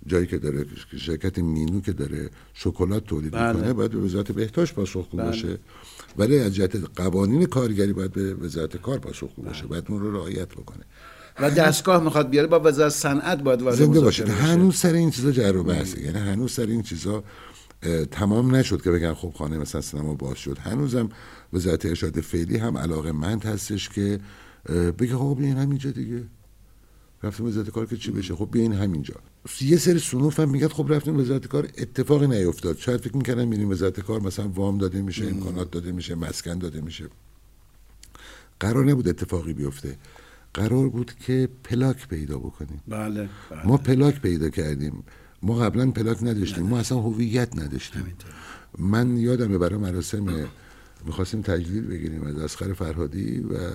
[0.06, 0.66] جایی که داره
[0.96, 3.52] شرکت مینو که داره شکلات تولید بله.
[3.52, 5.26] می‌کنه باید به وزارت بهداشت پاسخگو بله.
[5.26, 5.58] باشه.
[6.18, 9.50] ولی از جهت قوانین کارگری باید به وزارت کار پاسخگو بله.
[9.50, 10.84] باشه باید اون رو رعایت بکنه.
[11.40, 14.26] و دستگاه می‌خواد بیاره با وزارت صنعت باید وارد زنده باشه.
[14.26, 16.02] هنوز سر این چیزا جر و بحثه.
[16.02, 17.24] یعنی هنوز سر این چیزا
[18.10, 20.58] تمام نشد که بگن خب خانه مثلا سینما باز شد.
[20.58, 21.08] هنوزم
[21.52, 24.20] وزارت ارشاد فعلی هم علاقه مند هستش که
[24.98, 26.24] بگه خب بیاین همینجا دیگه.
[27.22, 29.14] رفتیم وزارت کار که چی بشه؟ خب بیاین همینجا.
[29.60, 32.78] یه سری سنوف هم میگه خب رفتیم وزارت کار اتفاقی نیفتاد.
[32.78, 36.80] شاید فکر می‌کنن میریم وزارت کار مثلا وام داده میشه امکانات داده میشه مسکن داده
[36.80, 37.04] میشه.
[38.60, 39.96] قرار نبود اتفاقی بیفته.
[40.54, 42.80] قرار بود که پلاک پیدا بکنیم.
[42.88, 43.66] بله, بله.
[43.66, 45.04] ما پلاک پیدا کردیم.
[45.44, 48.16] ما قبلا پلاک نداشتیم ما اصلا هویت نداشتیم.
[48.78, 50.48] من یادمه برای مراسم
[51.04, 53.70] می‌خواستیم تجلیل بگیریم از اسخر فرهادی و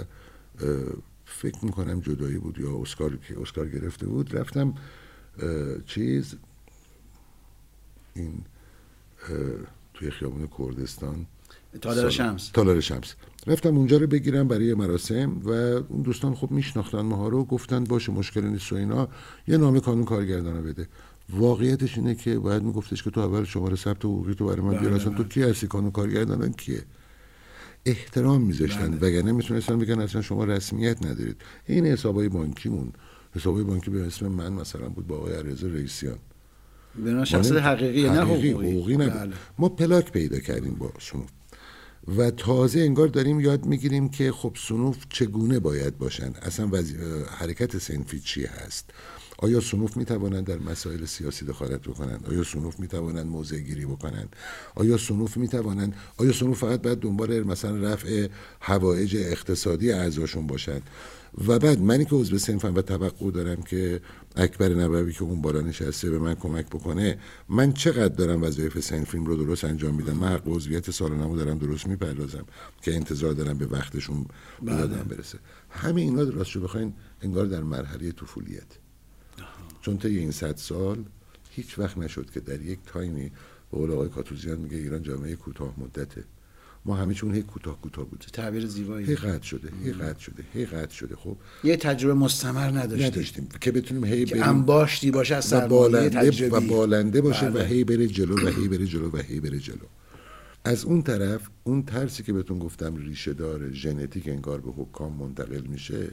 [1.26, 4.36] فکر می‌کنم جدایی بود یا اسکار که اسکار گرفته بود.
[4.36, 4.74] رفتم
[5.86, 6.36] چیز
[8.14, 8.34] این
[9.94, 11.26] توی خیابون کردستان.
[11.82, 12.50] تالار شمس.
[12.50, 13.14] تالار شمس.
[13.48, 15.50] رفتم اونجا رو بگیرم برای مراسم و
[15.90, 19.10] اون دوستان خب میشناختن ما رو گفتن باشه مشکل نیست و اینا.
[19.48, 20.88] یه نامه کانون کارگردان بده.
[21.34, 24.94] واقعیتش اینه که باید میگفتش که تو اول شماره ثبت حقوقی تو برای من بیار.
[24.94, 25.30] اصلا تو بله.
[25.30, 26.84] کی هستی؟ کانون کارگردان کیه؟
[27.86, 28.92] احترام میذاشتن.
[28.92, 29.10] بله.
[29.10, 31.36] وگرنه می‌تونستن بگن اصلا شما رسمیت ندارید.
[31.66, 32.92] این حسابای بانکیمون.
[33.36, 36.18] حسابای بانکی به اسم من مثلا بود با آقای عرض رئیسیان
[37.06, 39.34] به شخص حقیقی نه حقوقی, حقوقی بله.
[39.60, 41.30] ما پلاک پیدا کردیم با سنوف
[42.18, 46.96] و تازه انگار داریم یاد می‌گیریم که خب سنوف چگونه باید باشن؟ اصلا وزی...
[47.38, 48.90] حرکت سنفی چی هست؟
[49.42, 53.86] آیا سنوف می توانند در مسائل سیاسی دخالت بکنند؟ آیا سنوف می توانند موضع گیری
[53.86, 54.36] بکنند؟
[54.76, 58.28] آیا سنوف می توانند آیا سنوف فقط باید دنبال مثلا رفع
[58.62, 60.82] هوایج اقتصادی اعضاشون باشند؟
[61.48, 64.02] و بعد منی که عضو سنفم و توقع دارم که
[64.36, 67.18] اکبر نبوی که اون بالا نشسته به من کمک بکنه
[67.50, 71.88] من چقدر دارم وظایف سنفیم رو درست انجام میدم؟ من حق عضویت سالانمو دارم درست
[71.88, 72.46] می‌پردازم
[72.82, 74.26] که انتظار دارم به وقتشون
[74.62, 75.04] بیادم بله.
[75.04, 75.40] برسه.
[75.70, 78.79] همه اینا راست شو بخواین انگار در مرحله طفولیت.
[79.82, 81.04] چون تا این صد سال
[81.50, 83.30] هیچ وقت نشد که در یک تایمی
[83.72, 86.24] به قول آقای کاتوزیان میگه ایران جامعه کوتاه مدته.
[86.86, 89.06] ما همه چون هی کوتاه کوتاه بود تعبیر زیبایی.
[89.06, 91.16] هی قطع شده هی قطع شده هی قطع شده.
[91.16, 93.08] خب یه تجربه مستمر نداشتیم.
[93.08, 97.64] نداشتیم که بتونیم هی بریم انباشتی باشه از و بالنده و بالنده باشه بله.
[97.64, 99.86] و هی بره جلو و هی بره جلو و هی بره جلو.
[100.64, 105.62] از اون طرف اون ترسی که بهتون گفتم ریشه داره ژنتیک انگار به حکام منتقل
[105.62, 106.08] میشه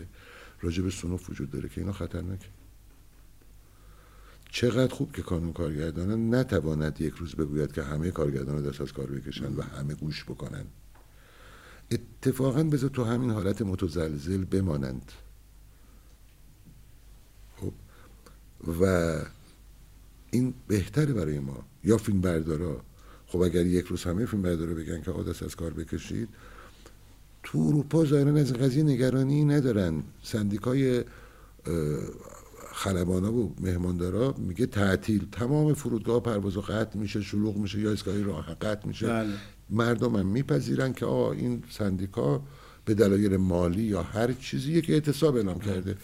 [0.61, 2.46] راجع به سنوف وجود داره که اینا خطرناکه.
[4.57, 9.07] چقدر خوب که کانون کارگردان نتواند یک روز بگوید که همه کارگردان دست از کار
[9.07, 10.66] بکشند و همه گوش بکنند
[11.90, 15.12] اتفاقا بذار تو همین حالت متزلزل بمانند.
[17.57, 17.73] خب
[18.81, 19.14] و
[20.31, 21.64] این بهتره برای ما.
[21.85, 22.81] یا فیلم بردارا.
[23.27, 26.29] خب اگر یک روز همه فیلم بردارا بگن که دست از کار بکشید
[27.42, 30.03] تو اروپا ظاهرا از قضیه نگرانی ندارن.
[30.23, 31.05] سندیکای
[32.77, 35.27] خلبانا و مهماندارا میگه تعطیل.
[35.33, 39.07] تمام فرودگاه پرواز قطع میشه شلوغ میشه یا اسکای راه قطع میشه.
[39.07, 39.29] بله.
[39.71, 42.43] مردم هم میپذیرن که آقا این سندیکا
[42.85, 45.97] به دلایل مالی یا هر چیزی یک اعتصاب اعلام کرده.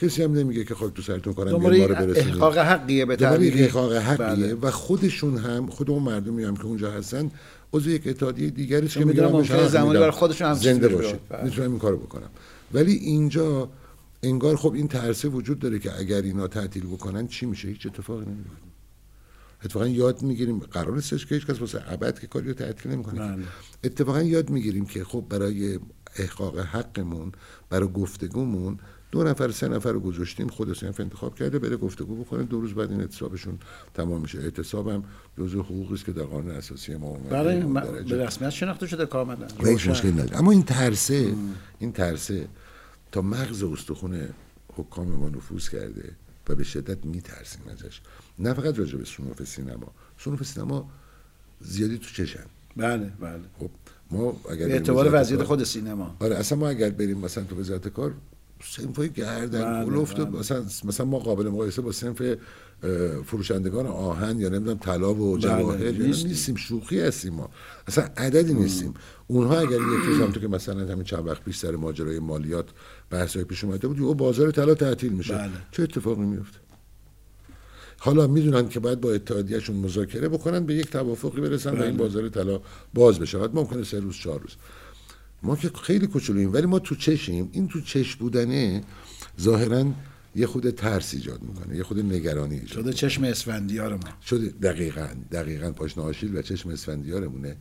[0.00, 2.18] کسی هم نمیگه که خاک تو سرتون کنم ما رو برسونید.
[2.18, 4.26] احقاق حقیه به تعبیر احقاق حقیه.
[4.26, 4.54] بله.
[4.54, 7.30] و خودشون هم خود اون مردمی هم که اونجا هستن
[7.72, 11.44] عضو یک اتحادیه دیگری که می‌دونم زمانی برای خودشون هم زنده باشه بله.
[11.44, 12.28] می‌تونم این کارو بکنم.
[12.74, 13.68] ولی اینجا
[14.24, 18.24] انگار خب این ترسه وجود داره که اگر اینا تعطیل بکنن چی میشه؟ هیچ اتفاقی
[18.24, 18.64] نمیفته.
[19.64, 23.20] اتفاقا یاد می‌گیریم قرار نیستش که هیچ کس واسه ابد که کاری رو تعطیل نمی‌کنه.
[23.20, 23.44] بله.
[23.84, 25.78] اتفاقا یاد می‌گیریم که خب برای
[26.16, 27.32] احقاق حقمون
[27.70, 28.78] برای گفتگومون
[29.10, 32.42] دو نفر سه نفر رو گذاشتیم خود سنف انتخاب کرده بره گفتگو بکنه.
[32.42, 33.58] دو روز بعد این اعتصابشون
[33.94, 34.38] تمام میشه.
[34.38, 35.02] اعتصابم
[35.38, 37.62] جزء حقوقی است که در قانون اساسی ما برای
[38.08, 39.46] به رسمیت شناخته شده کاملا.
[39.64, 41.34] هیچ مشکل نداره اما این ترسه
[41.78, 42.48] این ترسه
[43.14, 44.28] تا مغز استخون
[44.76, 46.16] حکام ما نفوذ کرده
[46.48, 48.00] و به شدت میترسیم ازش.
[48.38, 49.92] نه فقط راجع به سنوف سینما.
[50.18, 50.90] سنوف سینما
[51.60, 52.46] زیادی تو چشم
[52.76, 53.40] بله بله.
[53.58, 53.70] خب
[54.10, 56.16] ما اگر اعتبار وضعیت خود سینما.
[56.20, 58.14] آره اصلا ما اگر بریم مثلا تو وزارت کار
[58.70, 60.30] سنفای گردن بله، بله.
[60.30, 62.22] مثلا مثلا ما قابل مقایسه با سنف
[63.26, 65.90] فروشندگان آهن یا نمی‌دونم طلا و بله، جواهر.
[65.90, 66.54] نیستیم.
[66.56, 67.50] شوخی هستیم ما.
[67.86, 68.94] اصلا عددی نیستیم.
[69.26, 72.66] اونها اگر یک روز هم تو که مثلا همین چند وقت پیش سر ماجرای مالیات
[73.10, 75.50] بحثای پیش اومده بود او بازار طلا تعطیل میشه بله.
[75.72, 76.58] چه اتفاقی میفته
[77.98, 82.28] حالا می‌دونن که باید با اتحادیهشون مذاکره بکنن به یک توافقی برسن و این بازار
[82.28, 82.60] طلا
[82.94, 83.38] باز بشه.
[83.38, 84.52] بعد ممکنه سه روز چهار روز.
[85.44, 88.82] ما که خیلی کوچولوییم ولی ما تو چشیم این تو چش بودنه
[89.40, 89.86] ظاهرا
[90.36, 95.08] یه خود ترس ایجاد می‌کنه یه خود نگرانی ایجاد شده چشم اسفندیار ما شده دقیقا
[95.32, 97.56] دقیقا پاشنه آشیل و چشم اسفندیارمونه.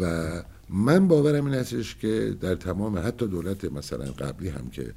[0.00, 0.30] و
[0.68, 4.94] من باورم این هستش که در تمام حتی دولت مثلا قبلی هم که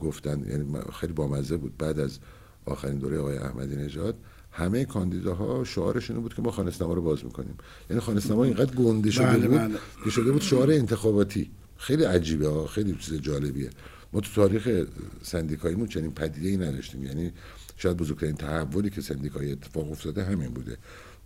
[0.00, 0.64] گفتن یعنی
[1.00, 2.18] خیلی بامزه بود بعد از
[2.64, 4.16] آخرین دوره آقای احمدی نژاد
[4.56, 7.54] همه کاندیداها شعارشون بود که ما خانه رو باز می‌کنیم.
[7.90, 9.78] یعنی خانه اینقدر گنده شده بله بود بله.
[10.04, 11.50] که شده بود شعار انتخاباتی.
[11.76, 13.70] خیلی عجیبه ها خیلی چیز جالبیه.
[14.12, 14.86] ما تو تاریخ
[15.22, 17.04] سندیکاییمون چنین پدیده ای نداشتیم.
[17.04, 17.32] یعنی
[17.76, 20.76] شاید بزرگترین تحولی که سندیکای اتفاق افتاده همین بوده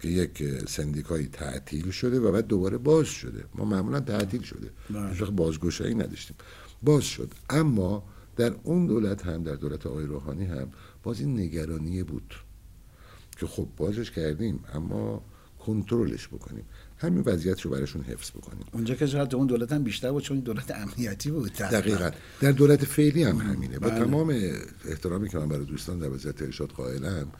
[0.00, 3.44] که یک سندیکایی تعطیل شده و بعد دوباره باز شده.
[3.54, 4.70] ما معمولا تعطیل شده.
[4.90, 5.30] بله.
[5.30, 6.36] بازگشایی نداشتیم.
[6.82, 7.30] باز شد.
[7.50, 8.02] اما
[8.36, 10.68] در اون دولت هم در دولت آقای روحانی هم
[11.02, 12.34] باز این نگرانی بود.
[13.40, 15.22] که خب بازش کردیم اما
[15.58, 16.64] کنترلش بکنیم.
[16.98, 18.64] همین وضعیت رو براشون حفظ بکنیم.
[18.72, 22.10] اونجا که شاید اون دولت هم بیشتر بود چون دولت امنیتی بود دقیقا.
[22.40, 23.78] در دولت فعلی هم همینه.
[23.78, 24.04] با بله.
[24.04, 24.34] تمام
[24.88, 27.32] احترامی که من برای دوستان در وضعیت ارشاد قائلم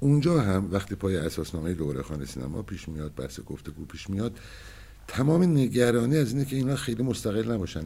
[0.00, 4.38] اونجا هم وقتی پای اساسنامه دوره خانه سینما پیش میاد بحث گفتگو پیش میاد
[5.08, 7.84] تمام نگرانی از اینه که اینا خیلی مستقل نباشن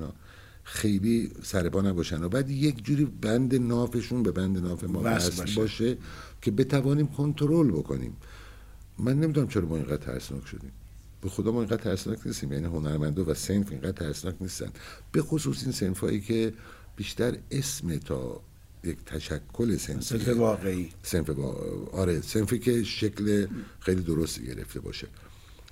[0.64, 5.96] خیلی سرپا نباشن و بعد یک جوری بند نافشون به بند ناف ما وصل باشه.
[6.44, 8.16] که بتوانیم کنترل بکنیم.
[8.98, 10.72] من نمی‌دونم چرا ما اینقدر ترسناک شدیم.
[11.22, 12.52] به خدا ما اینقدر ترسناک نیستیم.
[12.52, 14.70] یعنی هنرمندا و سنف اینقدر ترسناک نیستن.
[15.12, 16.52] به خصوص این سنفایی که
[16.96, 18.40] بیشتر اسم تا
[18.84, 20.02] یک تشکل سنفی.
[20.02, 20.90] سنف واقعی.
[21.02, 21.30] سنف
[21.92, 23.46] آره سنفی که شکل
[23.80, 25.06] خیلی درستی گرفته باشه.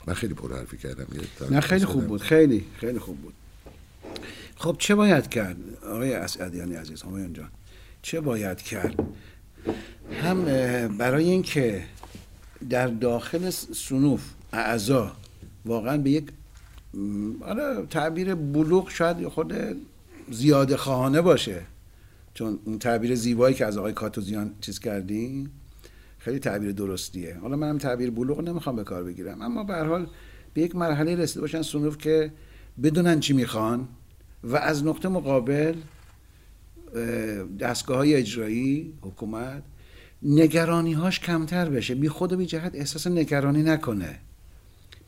[0.06, 1.06] من خیلی پر حرفی کردم.
[1.50, 2.20] نه خیلی خوب بود.
[2.20, 3.34] خیلی خیلی خوب بود.
[4.56, 7.48] خب چه باید کرد؟ آقای اسعدیانی عزیز همایان جان
[8.02, 8.94] چه باید کرد؟
[10.22, 10.44] هم
[10.98, 11.82] برای اینکه
[12.70, 14.22] در داخل سنوف
[14.52, 15.12] اعضا
[15.64, 16.24] واقعا به یک
[17.40, 19.54] حالا تعبیر بلوغ شاید خود
[20.30, 21.60] زیاده خواهانه باشه.
[22.34, 25.48] چون اون تعبیر زیبایی که از آقای کاتوزیان چیز کردی
[26.18, 27.38] خیلی تعبیر درستیه.
[27.42, 29.42] حالا منم تعبیر بلوغ نمی‌خوام به کار بگیرم.
[29.42, 30.06] اما به حال
[30.54, 32.32] به یک مرحله رسیده باشن سنوف که
[32.82, 33.88] بدونن چی می‌خوان
[34.44, 35.74] و از نقطه مقابل
[37.60, 39.62] دستگاه های اجرایی حکومت
[40.22, 41.94] نگرانی هاش کمتر بشه.
[41.94, 44.18] بی خود و بی جهت احساس نگرانی نکنه.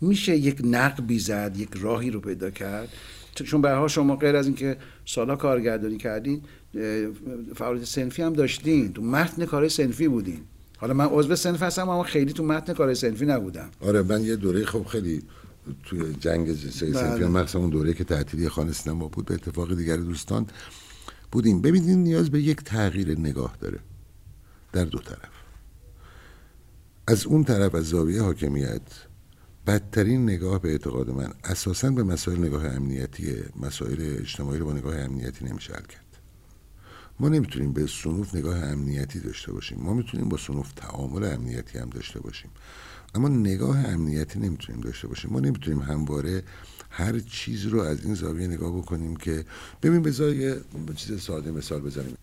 [0.00, 2.88] میشه یک نقبی زد یک راهی رو پیدا کرد.
[3.34, 6.42] چون به شما غیر از اینکه سالا کارگردانی کردین
[7.54, 8.92] فعالیت سنفی هم داشتین.
[8.92, 10.40] تو متن کار سنفی بودین.
[10.76, 13.70] حالا من عضو سنف هستم اما خیلی تو متن کار سنفی نبودم.
[13.80, 15.22] آره من یه دوره خب خیلی
[15.82, 17.26] توی جنگ سنفی بله.
[17.26, 20.46] مخصوصا اون دوره که تعطیلی خانه سینما بود به اتفاق دیگر دوستان
[21.34, 21.62] بودیم.
[21.62, 23.78] ببینید نیاز به یک تغییر نگاه داره
[24.72, 25.34] در دو طرف.
[27.06, 28.82] از اون طرف از زاویه حاکمیت
[29.66, 34.96] بدترین نگاه به اعتقاد من اساسا به مسائل نگاه امنیتی مسائل اجتماعی رو با نگاه
[34.96, 36.04] امنیتی نمیشه حل کرد.
[37.20, 39.78] ما نمی‌تونیم به سنوف نگاه امنیتی داشته باشیم.
[39.80, 42.50] ما می‌تونیم با سنوف تعامل امنیتی هم داشته باشیم.
[43.14, 45.30] اما نگاه امنیتی نمی‌تونیم داشته باشیم.
[45.32, 46.42] ما نمی‌تونیم همواره
[46.96, 49.44] هر چیز رو از این زاویه نگاه بکنیم که
[49.82, 50.60] ببین بذار یه
[50.96, 52.16] چیز ساده مثال بزنیم.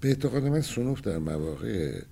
[0.00, 2.02] به اعتقاد من سنوف در مواقع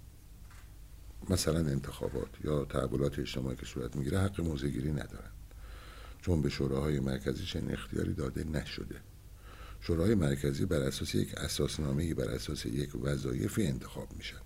[1.30, 5.30] مثلا انتخابات یا تحولات اجتماعی که صورت می‌گیره حق موزگیری ندارن.
[6.22, 8.96] چون به شوراهای مرکزی چنین اختیاری داده نشده.
[9.80, 14.40] شورای مرکزی بر اساس یک اساسنامه بر اساس یک وظایفی انتخاب میشن.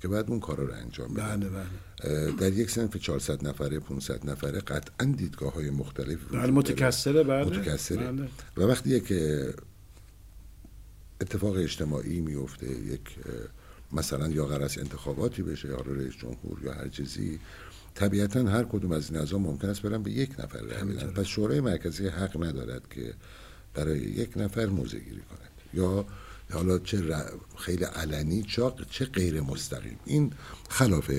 [0.00, 1.40] که بعد اون کارا رو انجام بدن.
[1.40, 2.32] بله بله.
[2.32, 7.44] در یک سنف 400 نفره 500 نفره قطعا دیدگاه های مختلفی بله متکثره بله.
[7.44, 8.12] متکثره.
[8.12, 8.28] بله.
[8.56, 9.12] و وقتی یک
[11.20, 13.16] اتفاق اجتماعی میفته یک
[13.92, 17.38] مثلا یا غرس انتخاباتی بشه یا رئیس جمهور یا هر چیزی
[17.94, 21.06] طبیعتا هر کدوم از این اعضا ممکن است برن به یک نفر رای بدن.
[21.06, 23.14] پس شورای مرکزی حق ندارد که
[23.74, 25.50] برای یک نفر موزه گیری کند.
[25.74, 26.06] یا
[26.52, 27.14] حالا چه
[27.56, 28.42] خیلی علنی
[28.90, 29.98] چه غیر مستقیم.
[30.04, 30.32] این
[30.68, 31.10] خلاف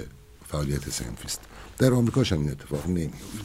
[0.48, 1.42] فعالیت سنفی است
[1.78, 3.40] در آمریکا هم این اتفاق نمیفته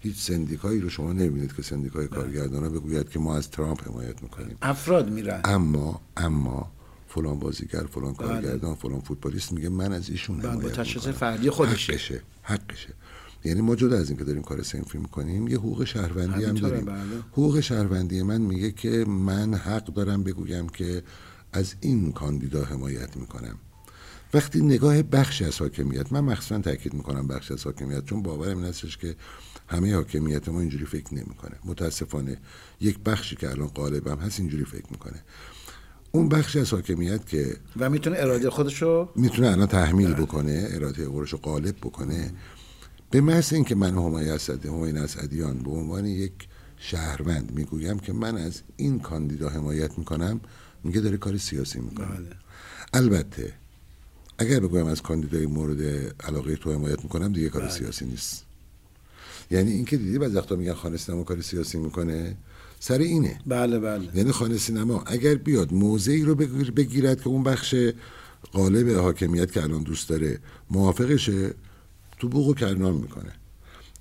[0.00, 4.58] هیچ سندیکایی رو شما نمی‌بینید که سندیکای کارگردان بگوید که ما از ترامپ حمایت می‌کنیم.
[4.62, 5.40] افراد میرن.
[5.44, 6.72] اما اما
[7.08, 8.28] فلان بازیگر فلان بله.
[8.28, 11.92] کارگردان فلان فوتبالیست میگه من از ایشون حمایت با تشخیص فردی خودشه.
[11.92, 12.22] حقشه.
[12.42, 12.94] حقشه.
[13.44, 16.98] یعنی ما جدا از اینکه داریم کار سنفی می‌کنیم یه حقوق شهروندی هم داریم بله.
[17.32, 21.02] حقوق شهروندی من میگه که من حق دارم بگویم که
[21.52, 23.58] از این کاندیدا حمایت می‌کنم
[24.34, 28.66] وقتی نگاه بخشی از حاکمیت من مخصوصا تاکید می‌کنم بخشی از حاکمیت چون باورم این
[28.66, 29.16] هستش که
[29.68, 32.36] همه حاکمیت ما اینجوری فکر نمی‌کنه متاسفانه
[32.80, 35.22] یک بخشی که الان غالبم هست اینجوری فکر می‌کنه
[36.12, 40.22] اون بخشی از حاکمیت که و می‌تونه اراده خودشو می‌تونه الان تحمیل بله.
[40.22, 42.32] بکنه اراده خودشو غالب بکنه
[43.10, 46.32] به محض اینکه من همای اسدی همایون اسدیان به عنوان یک
[46.76, 50.40] شهروند می‌گویم که من از این کاندیدا حمایت می‌کنم
[50.84, 52.36] میگه داره کار سیاسی می‌کنه بله.
[52.92, 53.52] البته
[54.38, 55.82] اگر بگویم از کاندیدای مورد
[56.20, 57.70] علاقه تو حمایت می‌کنم دیگه کار بله.
[57.70, 58.44] سیاسی نیست
[59.50, 62.36] یعنی اینکه دیدی بعضی وقتا میگن خانه سینما کار سیاسی می‌کنه
[62.80, 66.34] سر اینه بله بله یعنی خانه سینما اگر بیاد موضعی رو
[66.76, 67.74] بگیرد که اون بخش
[68.52, 70.38] غالب حاکمیت که الان دوست داره
[70.70, 71.54] موافقشه
[72.18, 73.32] تو بوق و کرنام می‌کنه.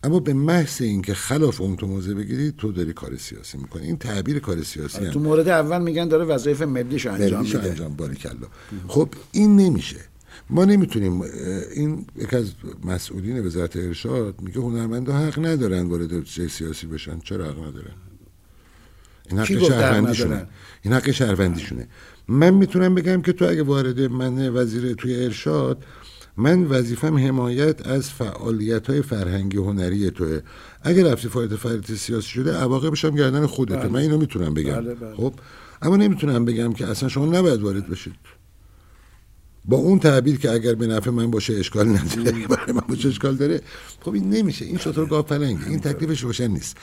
[0.03, 3.85] اما به محض اینکه خلاف اون تو موضع بگیری تو داری کار سیاسی می‌کنی.
[3.85, 7.69] این تعبیر کار سیاسی آره، تو مورد اول میگن داره وظایف ملیش انجام میده.
[7.69, 8.47] انجام کلا
[8.87, 9.97] خب این نمیشه.
[10.49, 11.21] ما نمی‌تونیم
[11.75, 12.51] این یک از
[12.83, 17.19] مسئولین وزارت ارشاد میگه هنرمندا حق ندارن وارد سیاسی بشن.
[17.19, 17.95] چرا حق ندارن؟
[19.29, 20.47] این حق شهروندیشونه.
[20.81, 21.87] این حق شهروندیشونه.
[22.27, 25.83] من می‌تونم بگم که تو اگه وارد من وزیر توی ارشاد
[26.37, 30.39] من وظیفم حمایت از فعالیت های فرهنگی هنری توه.
[30.81, 33.79] اگر رفتی فعالیت فرهنگی سیاسی شده عواقبش هم گردن خودته.
[33.79, 33.87] بله.
[33.87, 34.73] من اینو می‌تونم بگم.
[34.73, 35.15] بله بله.
[35.15, 35.33] خب؟
[35.81, 38.15] اما نمی‌تونم بگم که اصلا شما نباید وارد بشید.
[39.65, 42.47] با اون تعبیر که اگر به نفع من باشه اشکال نداره.
[42.47, 43.61] برای من باشه اشکال داره.
[44.01, 44.65] خب این نمیشه.
[44.65, 45.69] این شطور گاو پلنگه.
[45.69, 46.77] این تکلیفش روشن نیست.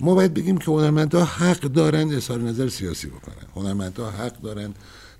[0.00, 3.46] ما باید بگیم که هنرمندها حق دارند اظهار نظر سیاسی بکنن.
[3.56, 4.74] هنرمندها حق دارند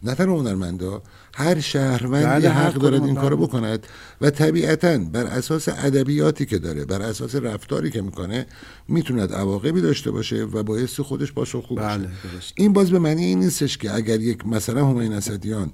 [0.07, 1.03] تنها هنرمندا
[1.35, 3.87] هر شهروندی بله، حق دارد این کارو بکند
[4.21, 8.47] و طبیعتا بر اساس ادبیاتی که داره بر اساس رفتاری که می‌کنه
[8.89, 12.09] می‌توند عواقبی داشته باشه و باعث خودش پاسخ خوب بله
[12.55, 15.71] این باز به معنی این نیستش که اگر یک مثلا همین اسدیان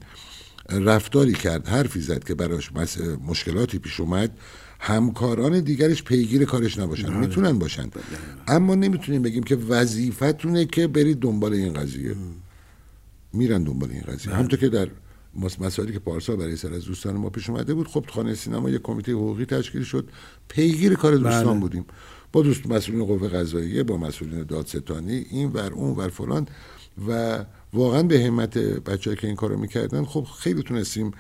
[0.71, 2.71] رفتاری کرد حرفی زد که براش
[3.27, 4.31] مشکلاتی پیش اومد
[4.81, 7.17] همکاران دیگرش پیگیر کارش نباشن بله.
[7.17, 8.05] می‌تونن باشن بله.
[8.49, 12.15] اما نمی‌تونیم بگیم که وظیفتونه که برید دنبال این قضیه.
[13.37, 14.35] میرن دنبال این قضیه.
[14.35, 14.89] همونطور که در
[15.61, 18.83] مسائلی که پارسال برای سر از دوستان ما پیش اومده بود خب خانه سینما یک
[18.83, 20.09] کمیته حقوقی تشکیل شد.
[20.49, 21.61] پیگیر کار دوستان بله.
[21.61, 21.87] بودیم.
[22.33, 26.47] با دوست مسئولین قوه قضاییه با مسئولین دادستانی این ور اون ور فلان.
[27.09, 31.11] و واقعا به همت بچه‌ای که این کارو می‌کردن خب خیلی تونستیم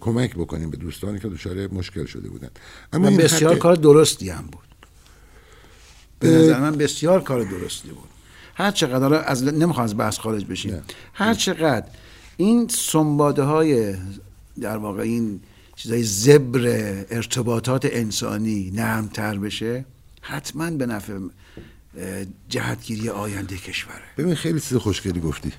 [0.00, 2.50] کمک بکنیم به دوستانی که دچار مشکل شده بودن.
[2.92, 4.68] اما بسیار کار درستی هم بود.
[6.20, 8.08] به نظر من بسیار کار درستی بود.
[8.58, 10.82] هر چقدر از نمی‌خوام از بحث خارج بشیم.
[11.14, 11.86] هر چقدر
[12.36, 13.94] این سنباده های
[14.60, 15.40] در واقع این
[15.76, 16.60] چیزای زبر
[17.10, 19.84] ارتباطات انسانی نرمتر بشه
[20.20, 21.18] حتما به نفع
[22.48, 24.02] جهتگیری آینده کشوره.
[24.18, 25.52] ببین خیلی چیز خوشگلی گفتی.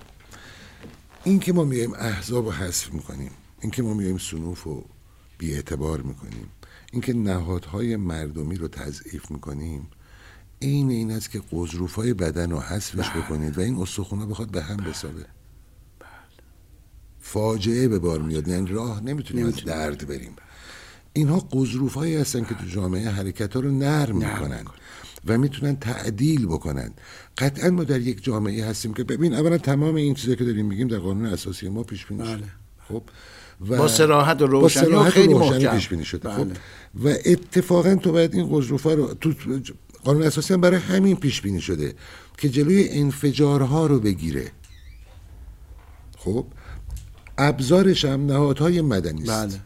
[1.24, 3.32] این که ما میایم احزاب رو حذف می‌کنیم
[3.62, 4.86] این که ما میایم سنوف رو
[5.38, 6.48] بیاعتبار می‌کنیم
[6.92, 9.88] این که نهادهای مردمی رو تضعیف می‌کنیم
[10.60, 13.22] این این است که قضروف های بدن رو حذفش بله.
[13.22, 15.26] بکنید و این استخونه بخواد به هم بسابه.
[17.20, 20.32] فاجعه به بار میاد یعنی راه نمی‌تونیم از درد بریم
[21.14, 24.66] اینها قضروف هایی هستن که تو جامعه حرکت ها رو نرم می‌کنن
[25.26, 26.94] و می‌تونن تعدیل بکنن
[27.38, 30.88] قطعا ما در یک جامعه هستیم که ببین اولا تمام این چیزا که داریم میگیم
[30.88, 32.44] در قانون اساسی ما پیش بینی بله.
[32.88, 33.04] خب
[33.70, 36.54] و با سراحت و روشنی خیلی روشنی پیش بینی شده خب بله.
[37.04, 39.34] و اتفاقا تو باید این قضروفا رو تو
[40.04, 41.94] قانون اساسی هم برای همین پیش بینی شده
[42.38, 44.52] که جلوی انفجارها رو بگیره.
[46.18, 46.46] خب
[47.38, 49.32] ابزارش هم نهادهای مدنی است.
[49.32, 49.62] بله.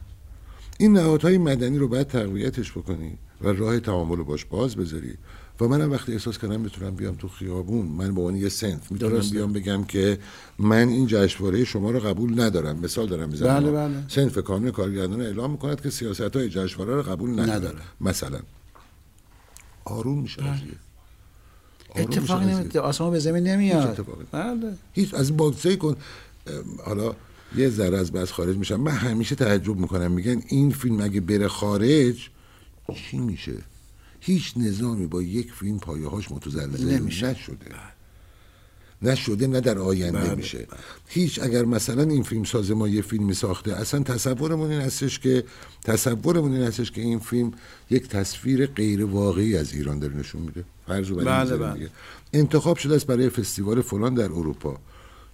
[0.78, 5.14] این نهادهای مدنی رو باید تقویتش بکنی و راه تعامل رو باش باز بذاری.
[5.62, 9.30] و منم وقتی احساس کردم می‌تونم بیام تو خیابون من به عنوان یه سنف می‌تونم
[9.32, 10.18] بیام بگم که
[10.60, 12.80] من این جشنواره شما رو قبول ندارم.
[12.80, 13.60] مثال دارم می‌زنم.
[13.60, 14.04] بله بله.
[14.08, 18.40] سنف کانون کارگردان اعلام می‌کند که سیاست های جشنواره رو قبول نداره, مثلا.
[19.86, 20.62] آروم میشه بله.
[21.96, 24.06] اتفاقی نمیده آسمان به زمین نمیاد.
[24.32, 24.78] بله.
[24.94, 25.96] هیچ از باکسه کن
[26.86, 27.16] حالا
[27.56, 28.76] یه ذره از بس خارج میشم.
[28.76, 30.12] من همیشه تعجب می‌کنم.
[30.12, 32.30] میگن این فیلم اگه بره خارج
[32.96, 33.58] چی میشه؟
[34.20, 37.36] هیچ نظامی با یک فیلم پایه هاش متزلزل نمیشه.
[39.04, 40.68] نشده نشده نه در آینده بله، میشه.
[41.08, 45.44] هیچ اگر مثلا این فیلم ساز ما یه فیلمی ساخته اصلا تصورمون این هستش که
[45.84, 47.52] تصورمون این هستش که این فیلم
[47.90, 50.64] یک تصویر غیر واقعی از ایران داره نشون میده.
[50.88, 51.90] فرض بله بله.
[52.34, 54.78] انتخاب شده است برای فستیوال فلان در اروپا.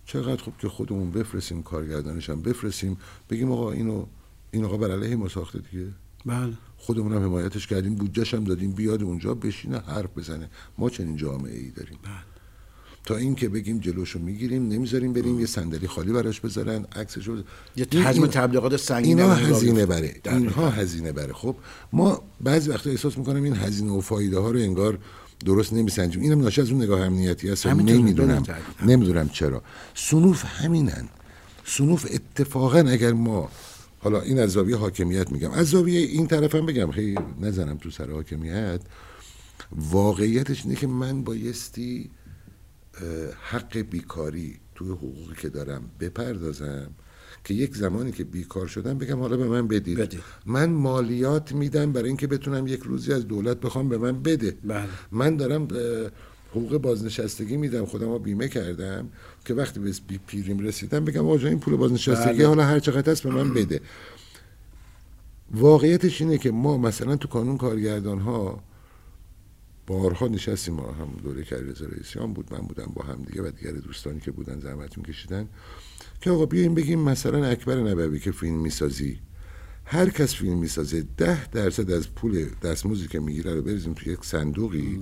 [0.05, 2.97] چقدر خوب که خودمون بفرستیم کارگردانش هم بفرستیم
[3.29, 4.05] بگیم آقا اینو
[4.51, 5.85] این آقا بر علیه ما ساخته دیگه.
[6.25, 6.53] بله.
[6.77, 10.49] خودمون هم حمایتش کردیم بودجهش هم دادیم بیاد اونجا بشینه حرف بزنه.
[10.77, 11.99] ما چنین جامعه ای داریم.
[12.03, 12.38] بله.
[13.09, 17.43] تا اینکه بگیم جلوشو می‌گیریم نمی‌ذاریم بریم یه صندلی خالی براش بذارن عکسشو
[17.75, 20.15] یه حجم تبلیغات سنگین اینا هزینه بره.
[20.25, 21.33] اینها هزینه بره.
[21.33, 21.55] خب
[21.93, 24.99] ما بعضی وقتا احساس می‌کنم این هزینه و فایده ها رو انگار
[25.45, 26.21] درست نمیسنجیم.
[26.21, 28.43] اینم ناشی از اون نگاه امنیتی هست نمی‌دونم.
[28.85, 29.63] نمی‌دونم چرا.
[29.95, 31.09] سنوف همینن.
[31.65, 33.49] سنوف اتفاقا اگر ما
[33.99, 35.51] حالا این از زاویه حاکمیت میگم.
[35.51, 36.91] از زاویه این طرفم بگم.
[36.91, 38.81] خیلی نزنم تو سر حاکمیت.
[39.71, 42.09] واقعیتش اینه که من بایستی
[43.41, 46.89] حق بیکاری توی حقوقی که دارم بپردازم
[47.43, 50.19] که یک زمانی که بیکار شدم بگم حالا به من بدید.
[50.45, 54.57] من مالیات میدم برای اینکه بتونم یک روزی از دولت بخوام به من بده.
[54.63, 54.87] بله.
[55.11, 55.67] من دارم
[56.51, 57.85] حقوق بازنشستگی میدم.
[57.85, 59.09] خودم بیمه کردم
[59.45, 59.93] که وقتی به
[60.27, 62.47] پیریم رسیدم بگم آجا این پول بازنشستگی بله.
[62.47, 63.81] حالا هر چقدر هست به من بده.
[65.51, 68.63] واقعیتش اینه که ما مثلا تو کانون کارگردان ها
[69.89, 73.71] بارها نشستیم ما هم دوره رضا رئیسیان بود من بودم با هم دیگه و دیگر
[73.71, 75.47] دوستانی که بودن زحمت میکشیدن
[76.21, 79.19] که آقا بیایم بگیم مثلا اکبر نبوی که فیلم می‌سازی.
[79.85, 84.25] هر کس فیلم می‌سازه ده درصد از پول دستموزی که می‌گیره رو بریزیم تو یک
[84.25, 84.99] صندوقی.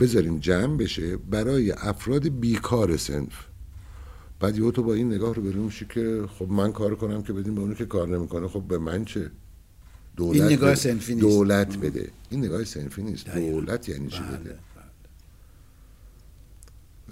[0.00, 3.46] بذاریم جمع بشه برای افراد بیکار سنف.
[4.40, 7.54] بعد یه تو با این نگاه رو بریم که خب من کار کنم که بدیم
[7.54, 9.30] به اونو که کار نمی‌کنه خب به من چه؟
[10.18, 11.26] دولت این نگاه سنفی نیست.
[11.26, 12.08] دولت بده.
[12.30, 13.28] این نگاه سنفی نیست.
[13.28, 14.58] دولت یعنی چی بله، بده؟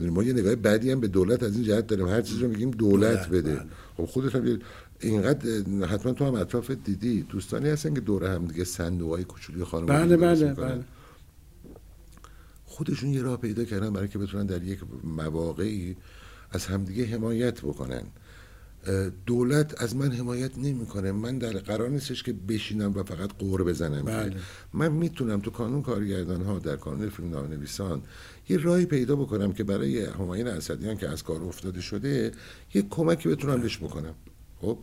[0.00, 0.10] بله.
[0.10, 2.08] ما یه نگاه بعدی هم به دولت از این جهت داریم.
[2.08, 3.54] هر چیزی رو میگیم دولت, بده.
[3.54, 3.66] بله.
[3.96, 4.58] خب خودت هم
[5.00, 5.48] اینقدر
[5.86, 7.22] حتما تو هم اطراف دیدی.
[7.22, 10.84] دوستانی هستن که دوره هم دیگه صندوق های کوچولی خانم بله بله بله.
[12.64, 15.96] خودشون یه راه پیدا کردن برای که بتونن در یک مواقعی
[16.50, 18.02] از همدیگه حمایت بکنن.
[19.26, 21.12] دولت از من حمایت نمی‌کنه.
[21.12, 24.02] من در قرار نیستش که بشینم و فقط قور بزنم.
[24.02, 24.36] بله.
[24.72, 28.02] من می‌تونم تو کانون کارگردان ها در کانون فیلم نویسان
[28.48, 32.32] یه راهی پیدا بکنم که برای هماین اسدیان که از کار افتاده شده
[32.74, 34.14] یه کمکی بتونم بهش بکنم.
[34.60, 34.78] خب؟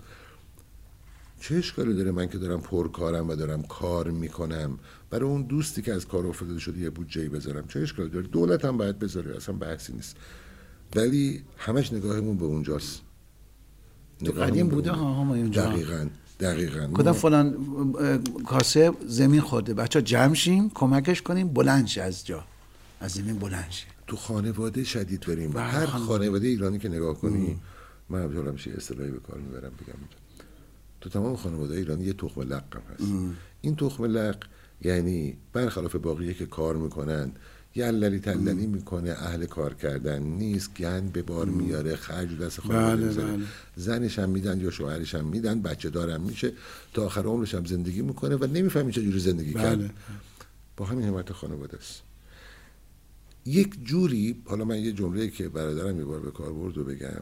[1.39, 4.79] چه اشکالی داره من که دارم پرکارم و دارم کار می‌کنم؟
[5.09, 7.67] برای اون دوستی که از کار افتاده شده یه بودجه بذارم.
[7.67, 10.15] چه اشکالی داره؟ دولت هم باید بذاره اصلا بحثی نیست.
[10.95, 13.01] ولی همش نگاهمون به اونجاست.
[14.25, 16.07] تو قدیم بوده؟ ها همایون جان دقیقا
[16.39, 16.87] دقیقا.
[16.93, 17.55] کدام فلان
[18.47, 19.73] کاسه زمین خورده.
[19.73, 22.43] بچه جمع شیم کمکش کنیم بلند شه از جا.
[22.99, 23.85] از زمین بلند شه.
[24.07, 25.51] تو خانواده شدید بریم.
[25.51, 26.05] بله، هر خانواده.
[26.05, 27.59] خانواده ایرانی که نگاه کنی
[28.09, 29.99] من همجور همیشه اصطلاحی به کار می‌برم بگم.
[31.01, 33.11] تو تمام خانواده ایرانی یه تخم لق هم هست.
[33.61, 34.37] این تخم لق
[34.81, 37.31] یعنی برخلاف باقیه که کار می‌کنن
[37.75, 43.23] یللی تللی می‌کنه اهل کار کردن نیست گند به بار میاره خرج دست خانواده بله،.
[43.23, 43.45] بله.
[43.75, 46.53] زنش هم میدن یا شوهرش هم میدن بچه دارم میشه
[46.93, 49.63] تا آخر عمرش هم زندگی می‌کنه و نمی‌فهمی چجوری زندگی بله.
[49.63, 49.93] کرد
[50.77, 52.01] با همین حمایت خانواده است
[53.45, 57.21] یک جوری حالا من یه جمله که برادرم یه بار به کار برد و بگم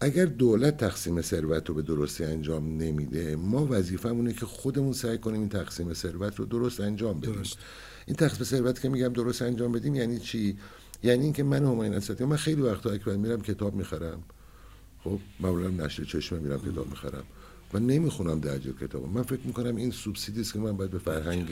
[0.00, 5.40] اگر دولت تقسیم ثروت رو به درستی انجام نمیده ما وظیفمونه که خودمون سعی کنیم
[5.40, 7.58] این تقسیم ثروت رو درست انجام بدیم درست.
[8.08, 10.58] این تقسیم ثروت که میگم درست انجام بدیم یعنی چی؟
[11.02, 14.22] یعنی اینکه من هماین اساتی من خیلی وقتا اکبر میرم کتاب می‌خرم.
[15.04, 17.22] خب معمولا نشر چشمه میرم کتاب می‌خرم.
[17.74, 19.08] و نمی‌خونم درجه کتاب.
[19.08, 21.48] من فکر می‌کنم این سوبسیدی است که من باید به فرهنگ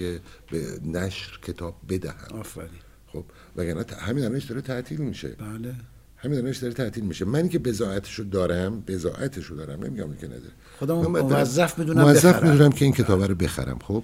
[0.51, 2.39] به نشر کتاب بدهم.
[2.39, 2.69] آفرین.
[3.13, 3.25] خب
[3.57, 5.29] وگرنه همین الانش داره تعطیل میشه.
[5.29, 5.75] بله.
[6.17, 7.25] همین الانش داره تعطیل میشه.
[7.25, 12.43] من که بزاعتشو دارم بزاعتشو دارم نمیگم که نداره برم- موظف می‌دونم موظف.
[12.43, 13.79] می‌دونم که این کتاب رو بخرم.
[13.79, 14.03] خب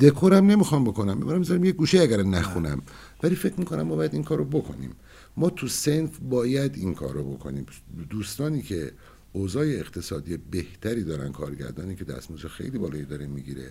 [0.00, 1.18] دکورم نمی‌خوام بکنم.
[1.18, 2.82] می‌برم می‌ذارم یه گوشه اگر نخونم.
[3.22, 4.90] ولی فکر می‌کنم ما باید این کار رو بکنیم.
[5.36, 7.66] ما تو سنف باید این کار رو بکنیم.
[8.10, 8.92] دوستانی که
[9.32, 13.70] اوضاع اقتصادی بهتری دارن کارگردانی که دستمزد خیلی بالایی داره می‌گیره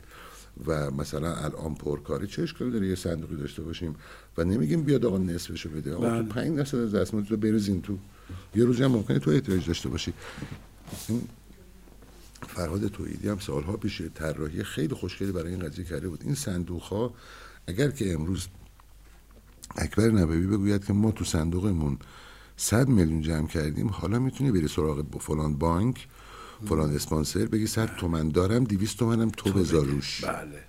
[0.65, 3.95] و مثلا الان پرکاری چه اشکالی داره یه صندوقی داشته باشیم
[4.37, 5.93] و نمیگیم بیاد آقا نصفشو بده.
[5.93, 6.23] آقا بله.
[6.23, 7.97] تو 5 درصد از دستمزد رو بریزین تو.
[8.55, 10.13] یه روزی هم ممکنه تو احتیاج داشته باشی.
[11.07, 11.21] این
[12.47, 16.23] فرهاد توحیدی هم سالها پیش طراحی خیلی خوشگلی برای این قضیه کرده بود.
[16.23, 17.13] این صندوق ها
[17.67, 18.47] اگر که امروز
[19.77, 21.97] اکبر نبوی بگوید که ما تو صندوقمون
[22.57, 26.07] 100 میلیون جمع کردیم حالا می‌تونی بری سراغ فلان بانک
[26.65, 30.25] فلان اسپانسر بگی 100 تومن دارم 200 تومنم تو بذار روش.
[30.25, 30.63] بله.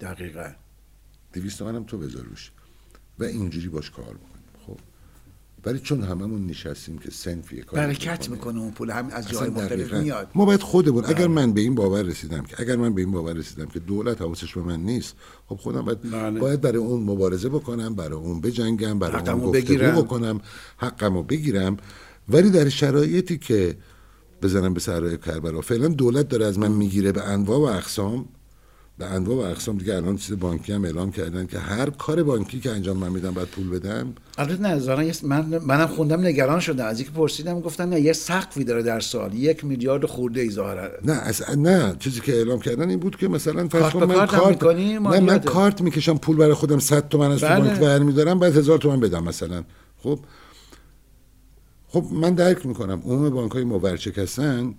[0.00, 0.52] دقیقا.
[1.32, 2.52] 200 تومنم تو بذار روش.
[3.18, 4.29] و اینجوری باش کار خب
[5.64, 8.28] ولی چون هممون نشستیم که سنف یه کاری برکت.
[8.28, 9.94] می‌کنه اون پول هم از جای مختلف.
[9.94, 13.12] میاد ما باید خودمون اگر من به این باور رسیدم که اگر من به این
[13.12, 15.14] باور رسیدم که دولت حواسش به من نیست
[15.46, 16.40] خب خودم باید, بله.
[16.40, 20.02] باید برای اون مبارزه بکنم برای اون بجنگم برای اون گفتگو بگیرم.
[20.02, 20.40] بکنم
[20.76, 21.76] حقمو بگیرم
[22.28, 23.76] ولی در شرایطی که
[24.42, 28.28] بزنم به سرای کربلا فعلا دولت داره از من می‌گیره به انواع و اقسام
[29.00, 32.60] به انواع و اقسام دیگه الان چیز بانکی هم اعلام کردن که هر کار بانکی
[32.60, 34.14] که انجام من میدم باید پول بدم.
[34.38, 36.84] البته نه من منم خوندم نگران شدم.
[36.84, 39.34] از اینکه پرسیدم گفتن نه یه سقفی داره در سال.
[39.34, 40.88] یک میلیارد خورده ای ظاهرا.
[41.04, 44.26] نه اصلا نه چیزی که اعلام کردن این بود که مثلا فرض کارت کن من
[44.26, 45.38] کارت؟ نه من.
[45.38, 47.60] کارت می‌کشم پول برای خودم 100 تومن از بله.
[47.60, 49.64] بانک برمیدارم بعد هزار تومن بدم مثلا.
[49.98, 50.18] خب؟
[51.88, 53.02] خب من درک می‌کنم.
[53.04, 54.74] عموم بانک های مورچکستن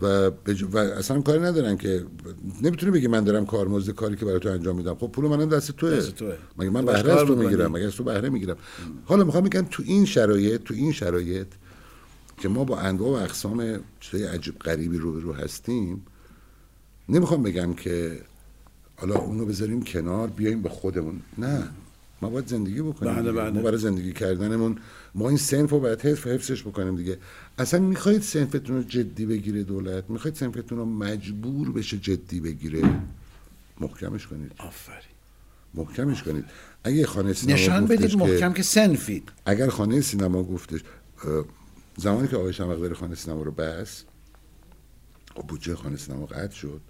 [0.00, 0.62] و, بج...
[0.62, 2.04] و اصلا کاری ندارن که
[2.62, 4.94] نمی‌تونه بگی من دارم کارمزد کاری که برای تو انجام میدم.
[4.94, 5.96] خب پول منم دست توه.
[5.96, 6.36] دست توه.
[6.58, 7.36] مگه من بهره از تو.
[7.36, 8.56] می‌گیرم؟ مگه از تو بهره می‌گیرم؟
[9.04, 11.46] حالا می‌خوام بگم تو این شرایط تو این شرایط
[12.38, 16.06] که ما با انواع و اقسام چیزای عجیب غریبی رو رو هستیم
[17.08, 18.20] نمی‌خوام بگم که
[18.96, 21.22] حالا اونو بذاریم کنار بیایم به خودمون.
[21.38, 21.68] نه.
[22.22, 23.32] ما باید زندگی بکنیم بله،.
[23.32, 23.50] بله.
[23.50, 24.78] ما برای زندگی کردنمون
[25.14, 27.18] ما این سنف رو باید حفظ حفظش بکنیم دیگه.
[27.58, 33.00] اصلا می‌خواید سنفتون رو جدی بگیره دولت؟ می‌خواید سنفتون رو مجبور بشه جدی بگیره؟
[33.80, 34.52] محکمش کنید.
[34.58, 35.00] آفرین.
[35.74, 36.44] محکمش کنید.
[36.84, 39.32] اگه خانه سینما نشان بدید محکم که سنفید.
[39.46, 40.80] اگر خانه سینما گفتش
[41.96, 44.04] زمانی که آقای شمقدر خانه سینما رو بس
[45.36, 46.80] و بودجه خانه سینما قطع شد.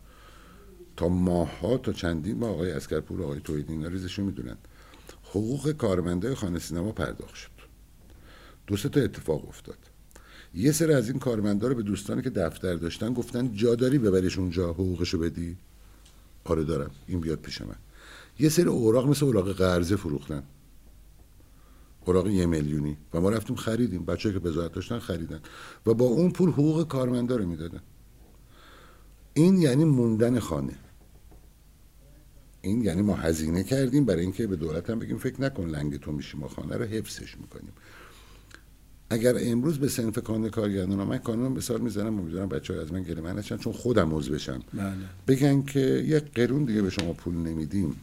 [0.97, 4.57] تا ماهها تا چندین ماه آقای اسکرپور و آقای توحیدی اینا ریزشو می‌دونن.
[5.37, 7.51] حقوق کارمنده خانه سینما پرداخت شد.
[8.66, 9.78] دو تا اتفاق افتاد.
[10.55, 14.39] یه سر از این کارمندا رو به دوستانی که دفتر داشتن گفتن جا داری ببریش
[14.39, 15.57] اونجا حقوقشو بدی؟
[16.45, 17.76] آره دارم این بیاد پیش من.
[18.39, 20.43] یه سری اوراق مثل اوراق قرضه فروختن.
[22.05, 22.97] اوراق یه میلیونی.
[23.14, 24.05] و ما رفتیم خریدیم.
[24.05, 25.41] بچه که بزاعت داشتن خریدن.
[25.87, 27.82] و با اون پول حقوق کارمندا رو می‌دادن.
[29.34, 30.78] این یعنی موندن خانه.
[32.67, 36.12] این یعنی ما هزینه کردیم برای اینکه به دولت هم بگیم فکر نکن لنگ تو
[36.12, 37.73] میشیم ما خانه رو حفظش می‌کنیم.
[39.11, 43.03] اگر امروز به سنف کانون کارگردان من کانون مثال می‌زنم امیدوارم بچه های از من
[43.03, 44.62] گله من نشن چون خودم عضو بشم.
[44.75, 44.93] بله.
[45.27, 47.97] بگن که یک قرون دیگه به شما پول نمیدیم.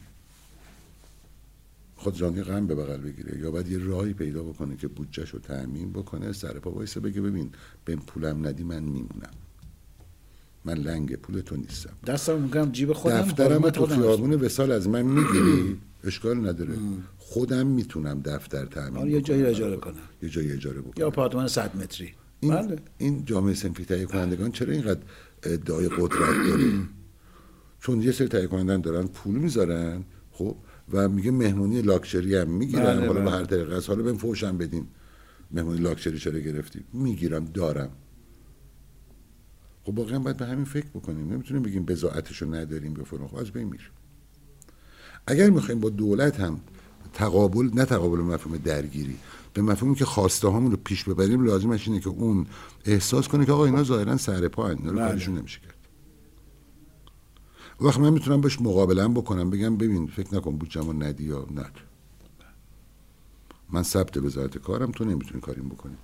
[1.96, 3.38] خود جانی غم به بغل بگیره.
[3.38, 7.20] یا باید یه راهی پیدا بکنه که بودجهش رو تأمین بکنه سر پا وایسه بگه
[7.20, 7.50] ببین
[7.84, 9.34] به پولم ندی من میمونم.
[10.64, 11.90] من لنگ پول تو نیستم.
[12.06, 16.74] دستم می‌کنم جیب خودم دفترم تو خیابون وسال از من می‌گیری؟ اشکال نداره.
[17.18, 19.42] خودم می‌تونم دفتر تأمین آره، یه جایی.
[19.46, 19.94] اجاره کنم.
[20.22, 20.94] یه جایی اجاره بکنم.
[20.96, 22.12] یا آپارتمان 100 متری.
[22.40, 22.76] این, بله.
[22.98, 25.00] این جامعه سنفی تهیه کنندگان چرا اینقدر
[25.42, 26.72] ادعای قدرت داره؟
[27.82, 30.56] چون یه سری تهیه کنندگان دارن پول می‌ذارن خب
[30.92, 33.30] و میگه مهمونی لاکچری هم می‌گیرم بله، حالا به بله.
[33.30, 34.86] هر طریقه حالا بهم فوشم بدین.
[35.50, 37.90] مهمونی لاکچری چرا گرفتی؟ می‌گیرم دارم.
[39.84, 41.32] خب واقعا باید به همین فکر بکنیم.
[41.32, 43.28] نمی‌تونیم بگیم بزاعتش رو نداریم یا فلان.
[43.28, 43.84] خب از بین میره.
[45.26, 46.60] اگر می‌خوایم با دولت هم
[47.12, 49.16] تقابل نه تقابل مفهوم درگیری
[49.54, 52.46] به مفهومی که خواسته هامون رو پیش ببریم لازمش اینه که اون
[52.84, 55.08] احساس کنه که آقا اینا ظاهرا سر پا اینا رو بله.
[55.08, 55.74] کارشون نمیشه کرد.
[57.80, 61.66] وقت من می‌تونم باش مقابله بکنم بگم ببین فکر نکن بودجه‌مو ندی یا نه.
[63.70, 65.96] من ثبت وزارت کارم تو نمی‌تونی کاریم بکنی.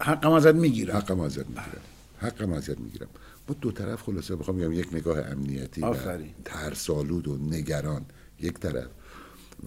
[0.00, 0.96] حقم ازت می‌گیرم.
[0.96, 1.80] حقم ازت می‌گیرم.
[2.18, 3.08] حقم ازت می‌گیرم.
[3.46, 6.34] با دو طرف خلاصه بخوام بگم یک نگاه امنیتی و آفرین.
[6.44, 8.06] ترسالود و نگران.
[8.40, 8.88] یک طرف.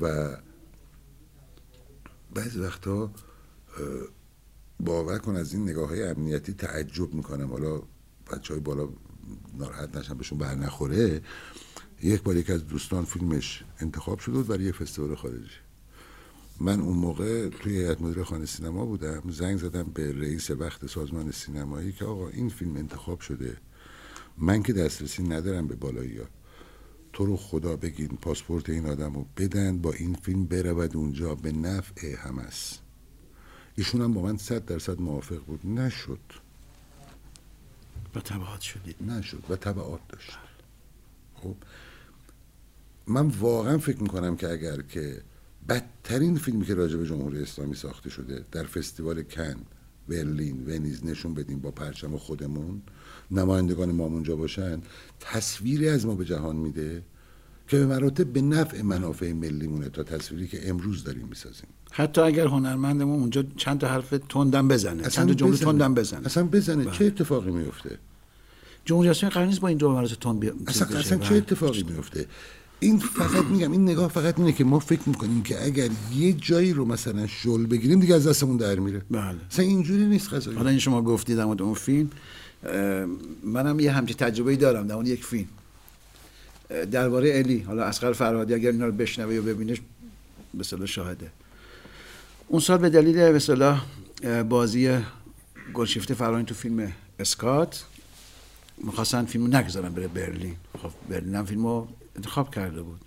[0.02, 0.30] و
[2.34, 3.12] بعضی وقتا اه،
[4.80, 7.52] باور کن از این نگاه های امنیتی تعجب می‌کنم.
[7.52, 7.82] حالا
[8.32, 8.90] بچه های بالا
[9.58, 11.22] ناراحت نشن بهشون بر نخوره.
[12.04, 15.50] یک بار یک از دوستان فیلمش انتخاب شده بود برای یه فستیوال خارجی.
[16.60, 19.24] من اون موقع توی هیئت مدیره خانه سینما بودم.
[19.30, 23.58] زنگ زدم به رئیس وقت سازمان سینمایی که آقا این فیلم انتخاب شده.
[24.38, 26.26] من که دسترسی ندارم به بالایی ها.
[27.14, 31.52] تو رو خدا بگین پاسپورت این آدم رو بدن با این فیلم برود اونجا به
[31.52, 32.82] نفع هم است.
[33.76, 35.68] ایشون هم با من صد درصد موافق بود.
[35.68, 36.20] نشد.
[38.14, 38.96] با تبعات شدید.
[39.08, 39.44] نشد.
[39.50, 40.38] و تبعات داشت.
[41.36, 41.56] خب
[43.08, 45.22] من واقعا فکر می‌کنم که اگر که
[45.70, 49.56] بدترین فیلمی که راجع به جمهوری اسلامی ساخته شده در فستیوال کن
[50.10, 52.82] برلین ونیز نشون بدیم با پرچم خودمون
[53.32, 54.82] نمایندگان ما اونجا باشن
[55.20, 57.04] تصویری از ما به جهان میده
[57.68, 62.48] که به مراتب به نفع منافع ملیمونه تا تصویری که امروز داریم می‌سازیم حتی اگر
[62.48, 65.58] هنرمندمون اونجا چند تا حرف تندم بزنه چند تا جمله.
[65.58, 66.94] تندم بزنه اصلا بزنه بله.
[66.94, 67.98] چه اتفاقی میفته
[68.86, 71.00] جمهوری اسلامی قرار نیست با این جملات تند بیا اصلا.
[71.00, 72.26] اصلا چه اتفاقی میفته
[72.80, 76.74] این فقط میگم این نگاه فقط اینه که ما فکر می‌کنیم که اگر یه جایی
[76.74, 79.02] رو مثلا شل بگیریم دیگه از دستمون در میره.
[79.12, 79.36] بله.
[79.52, 82.10] اصلا اینجوری نیست قضیه حالا این شما گفتید در مورد اون فیلم
[83.44, 85.48] منم یه همچین تجربه دارم در مورد یک فیلم.
[86.92, 89.78] درباره الی حالا اسقر فرهادی اگر اینا رو بشنوه یا ببینه
[90.80, 91.32] به شاهده.
[92.48, 93.40] اون سال به دلیل
[94.22, 94.98] به بازی
[95.74, 97.86] گلشیفته فرهانی تو فیلم اسکات
[98.78, 100.56] می‌خواستن فیلم نگذارن بره برلین.
[100.82, 103.00] خب برلین هم فیلم رو انتخاب کرده بود.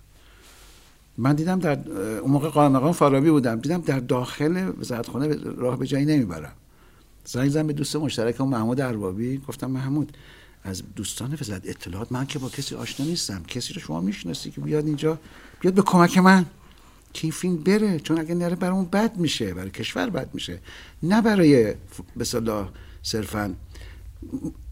[1.17, 3.59] من دیدم در اون موقع قائم مقام فارابی بودم.
[3.59, 6.53] دیدم در داخل وزارتخانه راه به جایی نمی‌برم
[7.25, 9.37] زنگ زدم به دوست مشترکم محمود اربابی.
[9.37, 10.17] گفتم محمود
[10.63, 13.43] از دوستان وزارت اطلاعات من که با کسی آشنا نیستم.
[13.43, 15.17] کسی رو شما می‌شناسی که بیاد اینجا
[15.59, 16.45] بیاد به کمک من.
[17.13, 20.59] که این فیلم بره چون اگه نره برامون بد میشه برای کشور بد میشه.
[21.03, 21.75] نه برای به
[22.21, 22.69] اصطلاح
[23.03, 23.55] صرفا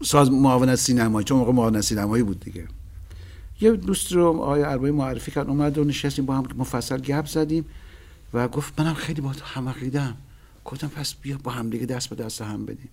[0.02, 2.68] ساز معاونت سینمایی چون موقع معاونت سینمایی بود دیگه.
[3.60, 7.64] یه دوست رو آقای اربایی معرفی کرد اومد و نشستیم با هم مفصل گپ زدیم
[8.34, 10.16] و گفت منم خیلی با هم عقیدم
[10.64, 12.88] گفتم پس بیا با هم دیگه دست به دست هم بدیم.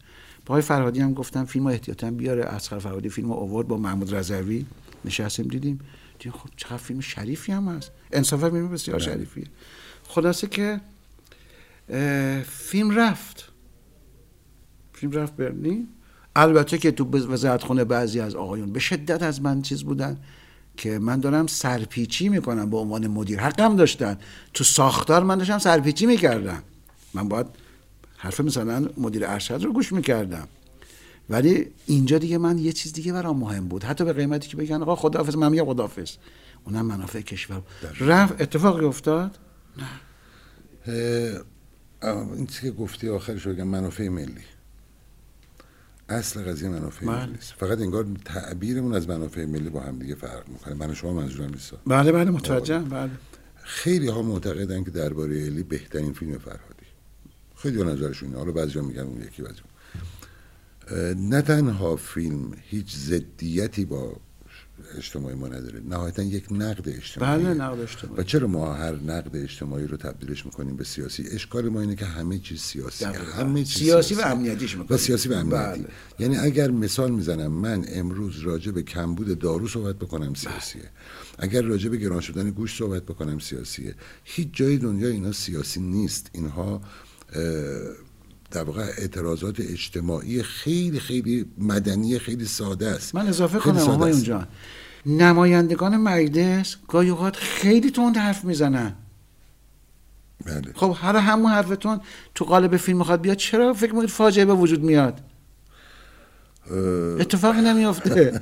[0.45, 2.43] با آقای فرهادی هم گفتم فیلم احتیاطا بیاره.
[2.43, 4.66] اسقر فرهادی فیلم آورد با محمود رضوی.
[5.05, 5.80] نشستیم دیدیم.
[6.20, 7.91] دیدیم خب چقدر فیلم شریفی هم هست.
[8.12, 9.45] انصافا فیلم بسیار شریفیه.
[10.08, 10.82] خلاصه که
[12.43, 13.51] فیلم رفت.
[14.93, 15.88] فیلم رفت برلین.
[16.38, 20.18] البته که تو وزارتخونه بعضی از آقایون به شدت از من چیز بودن
[20.78, 23.40] که من دارم سرپیچی می‌کنم به عنوان مدیر.
[23.40, 24.18] حقم داشتن.
[24.54, 26.64] تو ساختار من داشتم سرپیچی می‌کردم.
[27.14, 27.48] من باید
[28.18, 30.48] حرف مثلا مدیر ارشد رو گوش می‌کردم.
[31.30, 33.84] ولی اینجا دیگه من یه چیز دیگه برام مهم بود.
[33.84, 36.12] حتی به قیمتی که بگن آقا خداحافظ من میگم خداحافظ.
[36.64, 37.62] اونم منافع کشور
[38.00, 39.38] رفت اتفاقی افتاد؟
[40.88, 40.94] اه،
[42.36, 44.44] این چیزی که گفتی آخرش رو بگم منافع ملی.
[46.10, 47.26] اصل قضیه منافع بله.
[47.26, 50.74] ملی است فقط انگار تعبیرمون از منافع ملی با هم دیگه فرق می‌کنه.
[50.74, 51.74] من و شما منظورم نیست.
[51.88, 52.89] بله بله متوجهم.
[52.89, 53.12] بله.
[53.64, 56.86] خیلی ها معتقدن که درباره الی بهترین فیلم فرهادی.
[57.55, 58.34] خیلی نظرشون.
[58.34, 59.62] حالا بعضی میگن اون یکی بعضی
[61.16, 64.16] نه تنها فیلم هیچ ضدیتی با
[64.98, 65.82] اجتماعی ما نداره.
[65.90, 67.44] نهایتا یک نقد اجتماعی.
[67.44, 68.22] بله نقد اجتماعی.
[68.22, 72.06] و چرا ما هر نقد اجتماعی رو تبدیلش می‌کنیم به سیاسی؟ اشکال ما اینه که
[72.06, 73.06] همه چیز سیاسی.
[73.06, 74.96] همه چیز سیاسی و امنیتیش می‌کنیم.
[74.96, 75.82] و سیاسی و امنیتی.
[75.82, 75.86] بله.
[76.20, 80.90] یعنی اگر مثال می‌زنم من امروز راجع به کمبود دارو صحبت بکنم سیاسیه.
[81.40, 83.96] اگر راجع به گران شدن گوشت صحبت بکنم سیاسیه.
[84.24, 86.30] هیچ جای دنیا اینا سیاسی نیست.
[86.34, 86.82] اینها
[88.52, 93.16] در واقع اعتراضات اجتماعی خیلی خیلی مدنی خیلی ساده است.
[93.16, 94.24] من اضافه کنم است.
[94.24, 94.48] جان
[95.06, 98.95] نمایندگان مجلس گاهی اوقات خیلی تند حرف می‌زنن.
[100.45, 100.72] بله.
[100.76, 102.02] خب هر همون حرفتون
[102.36, 105.22] تو قالب فیلم می‌خواد بیاد چرا فکر می‌کنید فاجعه به وجود میاد؟
[107.20, 108.39] اتفاقی نمیافته.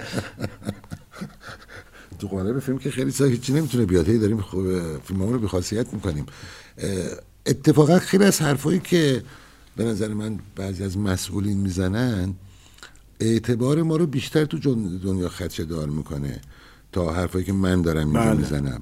[2.20, 4.10] تو قالب فیلم که خیلی سا هیچی نمی‌تونه بیاد.
[4.10, 4.46] هی داریم
[5.04, 6.26] فیلم رو به خاصیت می‌کنیم.
[7.46, 9.24] اتفاقا خیلی از حرفایی که
[9.76, 12.34] به نظر من بعضی از مسئولین می‌زنن
[13.20, 16.42] اعتبار ما رو بیشتر تو دنیا خدشه دار می‌کنه
[16.92, 18.38] تا حرفایی که من دارم اینجا بله.
[18.38, 18.82] می‌زنم.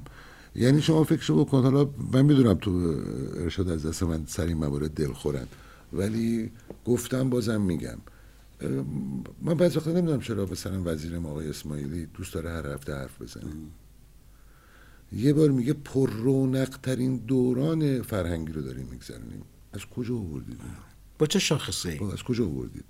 [0.56, 2.94] یعنی شما فکر بکن حالا من می‌دونم تو
[3.36, 5.46] ارشاد از دست من سر این موارد دل خورن
[5.92, 6.50] ولی
[6.84, 7.98] گفتم بازم میگم.
[9.42, 13.52] من بعضی وقتا نمی‌دونم چرا مثلا وزیر آقای اسماعیلی دوست داره هر هفته حرف بزنه.
[15.12, 19.42] یه بار میگه پر رونق ترین دوران فرهنگی رو داریم میگذرونیم.
[19.74, 20.60] از کجا آوردید؟
[21.18, 22.84] با چه شاخصه ای؟ از کجا آوردید؟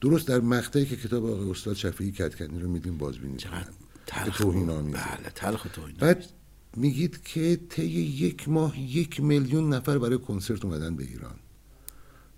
[0.00, 3.68] درست در مقطعی که کتاب آقای استاد شفیعی کتکنی رو میدیم بازبینی چقدر
[4.06, 6.26] تلخ بله تلخ توهین بعد
[6.76, 11.34] میگید که طی یک ماه یک میلیون نفر برای کنسرت اومدن به ایران.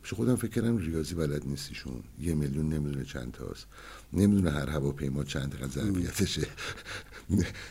[0.02, 2.02] پیش خودم فکر کردم ریاضی بلد نیستیشون.
[2.20, 3.66] یه میلیون نمی‌دونه چند تاست.
[4.14, 6.46] نمی‌دونه هر هواپیما چند دقیقه ظرفیتشه.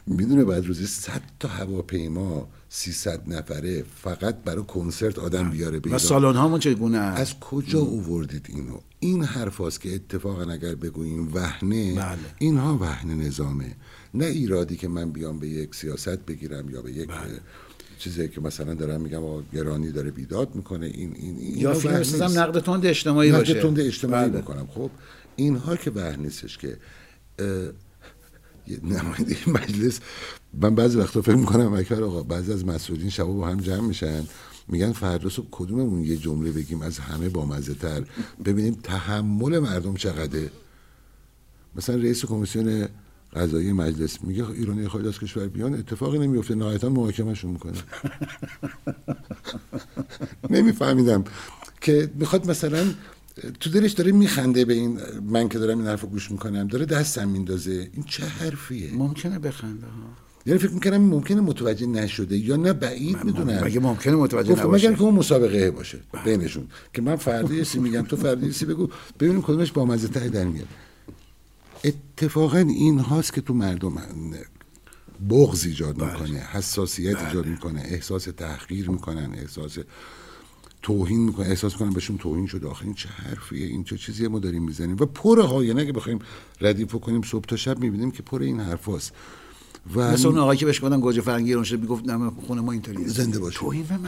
[0.08, 5.98] می‌دونه بعد روزی 100 تا هواپیما 300 نفره فقط برای کنسرت آدم بیاره به و
[5.98, 12.18] سالن هامون چگونه از کجا اووردید اینو؟ این حرف که اتفاقا اگر بگوییم وحنه بله.
[12.40, 13.76] اینها وحنه نظامه.
[14.14, 17.40] نه ایرادی که من بیام به یک سیاست بگیرم یا به یک بله.
[18.04, 19.22] چیزی که مثلا دارم میگم
[19.54, 23.62] گرانی داره بیداد می‌کنه این این, این یا فیلم نقد تند اجتماعی نقد باشه.
[23.62, 24.38] تند اجتماعی بله.
[24.38, 24.68] می‌کنم.
[24.76, 24.90] خب
[25.36, 26.78] اینها که وحن نیستش که
[28.84, 30.00] نماینده مجلس
[30.54, 34.24] من بعضی وقتا فکر می‌کنم اکبر آقا بعضی از مسئولین شبا با هم جمع میشن
[34.68, 38.04] میگن فردا صبح کدوممون یه جمله بگیم از همه بامزه تر
[38.46, 40.50] ببینیم تحمل مردم چقدره.
[41.76, 42.88] مثلا رئیس کمیسیون
[43.36, 44.24] قضایی مجلس.
[44.24, 46.56] میگه ایرانی خارج از کشور بیان اتفاقی نمیفته.
[46.56, 47.74] نهایتا محاکمهشون می‌کنه.
[50.50, 51.24] نمیفهمیدم
[51.82, 52.86] که می‌خواد مثلا
[53.60, 57.28] تو دلش داره میخنده به این من که دارم این حرف گوش می‌کنم داره دستم
[57.28, 57.90] میندازه.
[57.94, 60.24] این چه حرفیه؟ ممکنه بخنده ها.
[60.46, 63.64] یعنی فکر می‌کنم ممکنه متوجه نشده یا نه بعید می‌دونم.
[63.64, 66.24] مگه ممکنه متوجه نباشه؟ مگر که اون مسابقه باشه بله.
[66.24, 70.44] بینشون که من فردی سی میگم تو فردی سی بگو ببینیم کدومش با مزه در
[70.44, 70.68] میاد.
[71.84, 73.94] اتفاقا این هاست که تو مردم
[75.30, 76.12] بغض ایجاد بله.
[76.12, 77.28] می‌کنه حساسیت بله.
[77.28, 79.78] ایجاد می‌کنه احساس تحقیر می‌کنن احساس
[80.82, 82.68] توهین می‌کنه احساس می‌کنن بهشون توهین شده.
[82.68, 86.20] آخه این چه حرفیه؟ این چه چیزیه ما داریم می‌زنیم؟ و پر های اگه بخوایم
[86.62, 89.12] ردیف کنیم صبح تا شب می‌بینیم که پر این حرفاست
[89.96, 92.72] و مثل اون آقایی که بهش گفتن گوجه فرنگی رو شد می‌گفت نه خونه ما
[92.72, 93.08] اینطوریه.
[93.08, 93.60] زنده باشه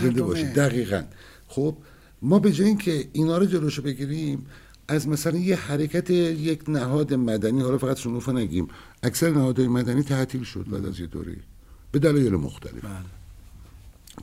[0.02, 1.04] زنده باشه دقیقاً.
[1.48, 1.78] خب
[2.22, 4.46] ما به جای اینکه اینا رو جلوشو بگیریم
[4.88, 8.68] از مثلا یه حرکت یک نهاد مدنی حالا فقط شنوفا نگیم
[9.04, 11.38] اکثر نهادهای مدنی تعطیل شد بعد از یه دوره
[11.92, 12.86] به دلایل مختلف.
[12.86, 12.94] بله.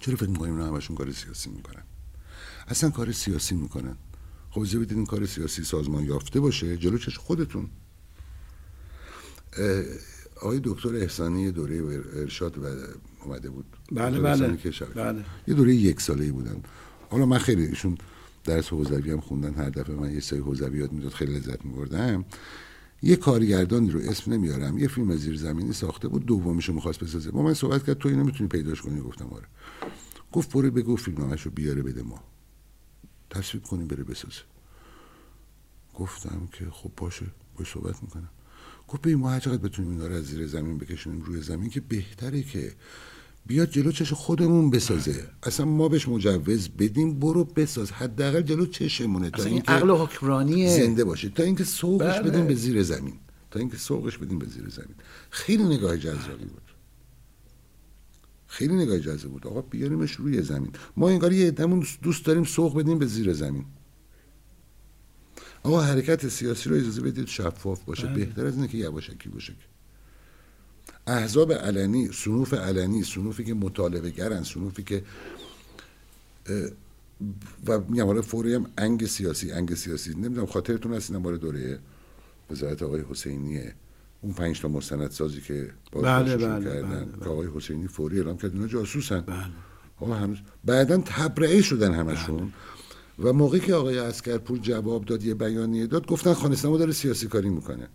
[0.01, 1.83] چرا فکر می‌کنیم نه همشون کار سیاسی می‌کنن؟
[2.69, 3.97] اصلا کار سیاسی می‌کنن.
[4.51, 7.71] خب بدید این کار سیاسی سازمان یافته باشه جلو چش خودتون.
[10.37, 12.63] آقای دکتر احسانی دوره ارشاد و
[13.25, 13.65] اومده بود.
[13.93, 14.59] بله بله.
[14.95, 15.25] بله.
[15.49, 16.63] یه دوره یک ساله بودن.
[17.11, 17.99] حالا من خیلی ایشون
[18.45, 22.25] درس حوزوی هم خوندن هر دفعه من یه سری حوزویات می‌داد خیلی لذت میبردم.
[23.03, 27.31] یه کارگردانی رو اسم نمیارم یه فیلم زیر زمینی ساخته بود دومیشو می‌خواست بسازه.
[27.31, 29.47] با من صحبت کرد تو اینو می‌تونی پیداش کنی؟ گفتم آره.
[30.33, 32.23] گفت برو بگو فیلمنامه‌شو بیاره بده ما.
[33.31, 34.43] تصویب کنیم بره بسازه.
[35.95, 37.27] گفتم که خب باشه
[37.59, 38.29] باش صحبت می‌کنم.
[38.89, 41.81] گفت به ما هر چقدر بتونیم اینا رو از زیر زمین بکشونیم روی زمین که
[41.81, 42.73] بهتره که
[43.47, 45.29] بیاد جلو چش خودمون بسازه.
[45.43, 47.91] اصلا ما بهش مجوز بدیم برو بساز.
[47.91, 49.31] حداقل جلو چشمونه.
[49.31, 51.29] تا این عقل و حکمرانی زنده باشه.
[51.29, 52.31] تا اینکه سوقش بله.
[52.31, 53.15] بدیم به زیر زمین.
[53.51, 54.95] تا اینکه سوقش بدیم به زیر زمین.
[55.31, 56.63] خیلی نگاه جذابی بود.
[58.47, 59.47] خیلی نگاه جذاب بود.
[59.47, 60.73] آقا بیاریمش روی زمین.
[60.97, 63.65] ما انگار یه عدهمون دوست داریم سوق بدیم به زیر زمین.
[65.63, 68.07] آقا حرکت سیاسی رو اجازه بدید شفاف باشه.
[68.07, 68.15] بله.
[68.15, 69.53] بهتر از اینه که یواشکی باشه.
[71.07, 75.03] احزاب علنی سنوف علنی سنوفی که مطالبه گرن سنوفی که
[77.67, 81.79] و میگم حالا فوری هم انگ سیاسی انگ سیاسی نمی‌دونم خاطرتون هست این دوره
[82.51, 83.75] وزارت آقای حسینیه
[84.21, 87.29] اون پنج تا مستند سازی که بله بله, کردن بله, بله.
[87.29, 89.21] آقای حسینی فوری اعلام کرد اینا جاسوسن
[90.01, 90.15] بله.
[90.15, 92.53] هنوز بعدا تبرئه شدن همشون
[93.19, 93.31] بله.
[93.31, 97.49] و موقعی که آقای عسگرپور جواب داد یه بیانیه داد گفتن خانه داره سیاسی کاری
[97.49, 97.89] می‌کنه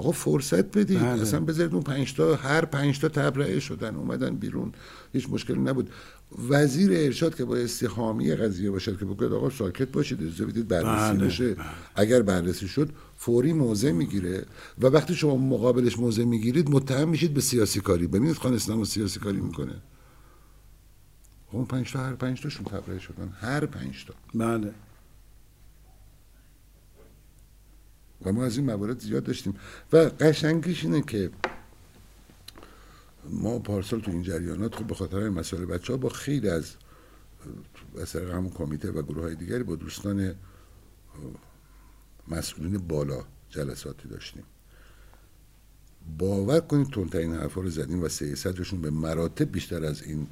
[0.00, 1.00] آقا فرصت بدید.
[1.00, 1.22] بله.
[1.22, 4.72] اصلا بذارید اون پنج تا هر پنج تا تبرئه شدن اومدن بیرون.
[5.12, 5.90] هیچ مشکلی نبود.
[6.48, 11.16] وزیر ارشاد که بایستی حامی قضیه باشد که بگید آقا ساکت باشید اجازه بدید بررسی
[11.16, 11.26] بله.
[11.26, 11.54] بشه.
[11.54, 11.66] بله.
[11.94, 14.44] اگر بررسی شد فوری موضع می‌گیره
[14.78, 18.06] و وقتی شما مقابلش موضع می‌گیرید متهم میشید به سیاسی کاری.
[18.06, 19.74] ببینید خانه سینما سیاسی کاری می‌کنه.
[21.52, 23.32] اون پنج تا هر پنج تاشون تبرئه شدن.
[23.40, 24.14] هر پنج تا.
[24.34, 24.72] بله.
[28.24, 29.54] و ما از این موارد زیاد داشتیم.
[29.92, 31.30] و قشنگیش اینه که
[33.30, 36.74] ما پارسال تو این جریانات خب به خاطر این مسائل بچه ها با خیلی از
[38.00, 40.34] از همون کمیته و گروه های دیگری با دوستان
[42.28, 44.42] مسئولین بالا جلساتی داشتیم.
[46.18, 50.26] باور کنید تندترین حرفا رو زدیم و سه صدرشون به مراتب بیشتر از این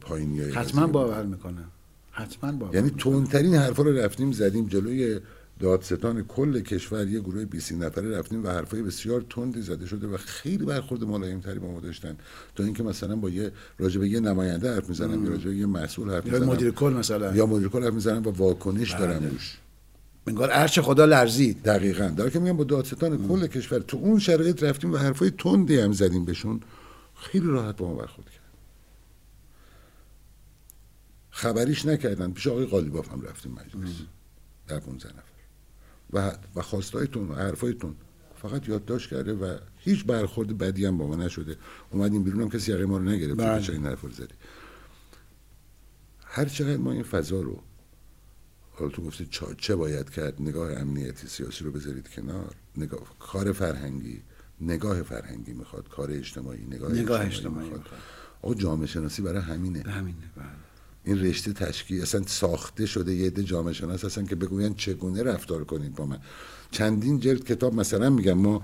[0.00, 1.70] پایینی حتما باور می‌کنم.
[2.10, 5.20] حتما باور یعنی تندترین حرفا رو رفتیم زدیم جلوی
[5.60, 10.16] دادستان کل کشور یه گروه 20 نفره رفتیم و حرفای بسیار تندی زده شده و
[10.16, 12.16] خیلی برخورد ملایم تری با ما داشتن.
[12.54, 15.66] تا اینکه مثلا با یه راجع به یه نماینده حرف می‌زنن یا راجع به یه
[15.66, 16.42] مسئول حرف می‌زنن.
[16.42, 17.36] یا مدیر کل مثلا.
[17.36, 19.06] یا مدیر کل حرف می‌زنن و واکنش بله.
[19.06, 19.58] دارن روش.
[20.26, 21.62] انگار ارچ خدا لرزید.
[21.62, 22.14] دقیقا.
[22.16, 25.92] داره که میگم با دادستان کل کشور تو اون شرایط رفتیم و حرفای تندی هم
[25.92, 26.60] زدیم بهشون.
[27.14, 28.40] خیلی راحت با ما برخورد کردن.
[31.30, 32.32] خبریش نکردن.
[32.32, 33.94] پیش آقای قالیباف هم رفتیم مجلس.
[34.68, 35.29] در 15 نفر.
[36.12, 37.94] و و خواستایتون و حرفایتون
[38.42, 41.56] فقط یادداشت کرده و هیچ برخورد بدی هم با ما نشده.
[41.90, 43.62] اومدیم بیرون هم کسی یقه ما رو نگرفت بله.
[43.62, 44.34] چه این حرف رو زدی.
[46.24, 47.62] هر چقدر ما این فضا رو
[48.72, 52.54] حالا تو گفتی چه باید کرد؟ نگاه امنیتی سیاسی رو بذارید کنار.
[52.76, 54.22] نگاه کار فرهنگی
[54.60, 57.80] نگاه فرهنگی می‌خواد کار اجتماعی نگاه, نگاه اجتماعی, اجتماعی می‌خواد.
[57.80, 58.00] می‌خواد.
[58.42, 59.82] آقا جامعه شناسی برای همینه.
[59.90, 60.46] همینه بله.
[61.04, 65.64] این رشته تشکیل اصلا ساخته شده یه عده جامعه شناس هستن که بگوین چگونه رفتار
[65.64, 66.18] کنید با من.
[66.70, 68.62] چندین جلد کتاب مثلا میگم ما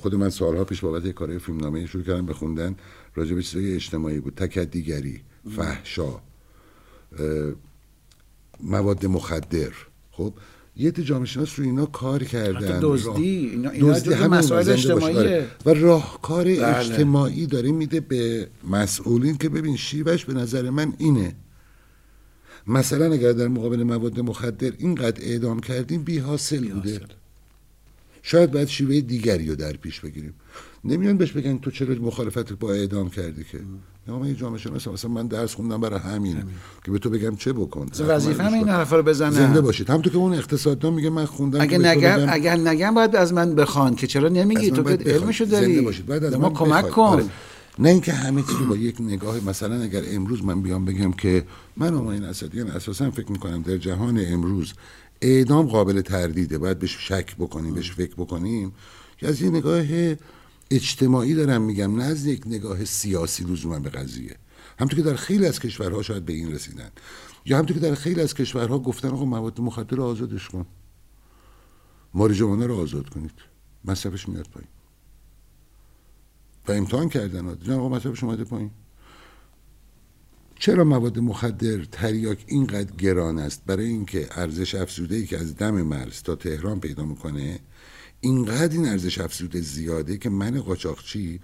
[0.00, 2.76] خود من سالها پیش بابت کارهای فیلمنامه شروع کردم به خوندن
[3.14, 4.34] راجع به چیزای اجتماعی بود.
[4.34, 5.20] تکدیگری
[5.56, 6.20] فحشا
[8.60, 9.70] مواد مخدر.
[10.10, 10.34] خب
[10.76, 12.80] یه عده جامعه شناس رو اینا کار کردن.
[12.82, 14.98] دزدی، اینا- اینا دزدی همین مسائل.
[15.16, 15.46] آره.
[15.66, 16.76] و راهکار بله.
[16.78, 21.34] اجتماعی داره میده به مسئولین که ببین شیوهش به نظر من اینه.
[22.66, 27.06] مثلا اگر در مقابل مواد مخدر اینقدر اعدام کردیم بی حاصل بوده حاصل.
[28.22, 30.34] شاید باید شیوه دیگری رو در پیش بگیریم
[30.84, 33.58] نمیان بهش بگن تو چرا مخالفت با اعدام کردی که
[34.08, 36.36] نه من یه جامعه شناسم مثلا من درس خوندم برای همین
[36.84, 38.68] که به تو بگم چه بکن وظیفه هم این.
[38.68, 42.16] حرفا رو بزنن زنده باشید همونطور که اون اقتصاددان میگه من خوندم اگه تو نگم
[42.16, 45.10] بگم اگر نگم باید از من بخوان که چرا نمیگی تو که.
[45.10, 46.06] علمشو زنده داری باشید.
[46.06, 46.94] باید از ما من کمک بخواید.
[46.94, 47.24] کن آره.
[47.78, 51.46] نه اینکه همه رو با یک نگاه مثلا اگر امروز من بیام بگم که
[51.76, 54.72] من این اسدیان اساسا فکر می‌کنم در جهان امروز
[55.20, 58.72] اعدام قابل تردیده باید بهش شک بکنیم بهش فکر بکنیم.
[59.18, 59.84] که از یه نگاه
[60.70, 64.36] اجتماعی دارم میگم نه از یک نگاه سیاسی لزوما به قضیه.
[64.78, 66.90] همونطور که در خیلی از کشورها شاید به این رسیدن.
[67.44, 70.66] یا همونطور که در خیلی از کشورها گفتن آقا مواد مخدر آزادش کن.
[72.14, 73.34] ماریجوانا رو آزاد کنید.
[73.84, 74.68] مصرفش میاد پایین.
[76.68, 77.54] و امتحان کردن.
[77.54, 78.70] دیدن آقا مصرفش اومده پایین.
[80.58, 85.82] چرا مواد مخدر تریاک اینقدر گران است؟ برای اینکه ارزش افزوده ای که از دم
[85.82, 87.58] مرز تا تهران پیدا می‌کنه
[88.20, 91.40] اینقدر این ارزش افزوده زیاده که من قاچاقچی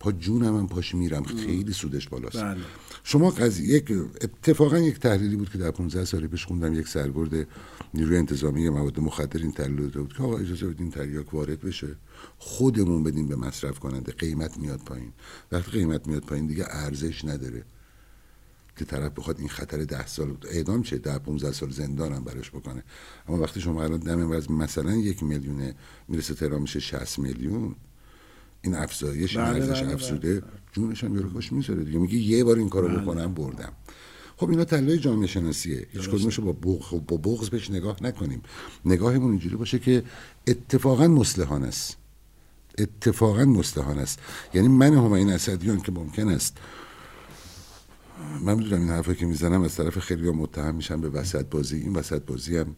[0.00, 1.24] پا جونم هم پاش میرم.
[1.24, 2.42] خیلی سودش بالاست.
[2.42, 2.60] بله.
[3.08, 7.48] شما قضیه یک اتفاقا یک تحلیلی بود که در 15 سال پیش خوندم یک سربرد
[7.94, 11.96] نیروی انتظامی مواد مخدر این تحلیل داده بود که آقا اجازه بدین تریاک وارد بشه.
[12.38, 14.12] خودمون بدیم به مصرف کننده.
[14.12, 15.12] قیمت میاد پایین.
[15.52, 17.64] وقتی قیمت میاد پایین دیگه ارزش نداره
[18.76, 22.50] که طرف بخواد این خطر ده سال اعدام چه ده 15 سال زندان هم براش
[22.50, 22.84] بکنه.
[23.28, 25.74] اما وقتی شما الان دم مثلا یک میلیونه
[26.08, 27.74] می‌رسه تهران میشه 60 میلیون
[28.66, 30.42] این افزایش این بله، ارزش بله، افزوده
[30.72, 31.98] جونش هم یارو خوش می‌ذاره دیگه.
[31.98, 33.72] میگه یه بار این کارو بکنم بردم.
[34.36, 35.86] خب اینا تله جامعه شناسیه.
[35.92, 38.42] هیچ کدومش رو با بغض با بغض بهش نگاه نکنیم.
[38.84, 40.02] نگاهمون اینجوری باشه که
[40.46, 41.96] اتفاقا مصلحانه است.
[42.78, 44.18] اتفاقا مصلحانه است.
[44.54, 46.56] یعنی من همین اسدیان که ممکن است
[48.42, 51.76] من می‌دونم این حرفا که می‌زنم از طرف خیلی متهم میشم به وسط بازی.
[51.76, 52.76] این وسط بازی هم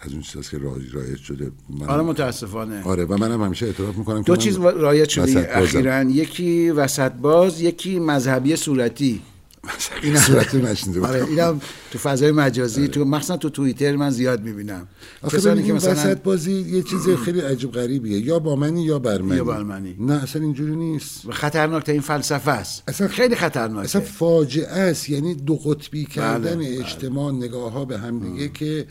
[0.00, 1.52] از اون چیزاست که رایج شده.
[1.80, 2.82] من آره متاسفانه.
[2.84, 5.48] آره و منم همیشه اعتراف می‌کنم دو چیز رایج شده.
[5.58, 9.22] اخیرا یکی وسط باز یکی مذهبی صورتی.
[10.02, 11.24] این صورت نشنیده آره.
[11.24, 14.88] اینم تو فضای مجازی تو مخصوصا تو توییتر من زیاد می‌بینم.
[15.32, 18.18] کسانی که مثلا وسط بازی یه چیز خیلی عجیب غریبیه.
[18.18, 19.36] یا با منی یا بر منی.
[19.36, 19.96] یا بر منی.
[20.00, 21.30] نه اصلا اینجوری نیست.
[21.30, 22.82] خطرناک این فلسفه است.
[22.88, 23.84] اصلا- خیلی خطرناکه.
[23.84, 25.10] اصلا فاجعه است.
[25.10, 26.78] یعنی دو قطبی کردن بله.
[26.80, 28.86] اجتماع نگاه ها به هم دیگه که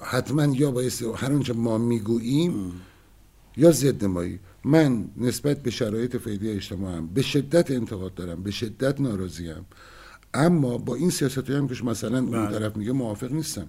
[0.00, 2.72] حتما یا باید هر آنچه ما می‌گوییم
[3.56, 9.00] یا ضد مایی من نسبت به شرایط فعلی اجتماعم به شدت انتقاد دارم به شدت
[9.00, 9.66] ناراضیم.
[10.34, 12.58] اما با این سیاست هم که مثلا اون بله.
[12.58, 13.68] طرف میگه موافق نیستم.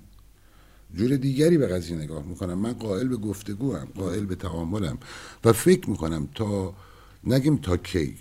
[0.96, 2.54] جور دیگری به قضیه نگاه می‌کنم.
[2.54, 4.98] من قائل به گفتگو هم قائل به تعاملم
[5.46, 6.74] و فکر می‌کنم تا
[7.24, 8.16] نگیم تا کی.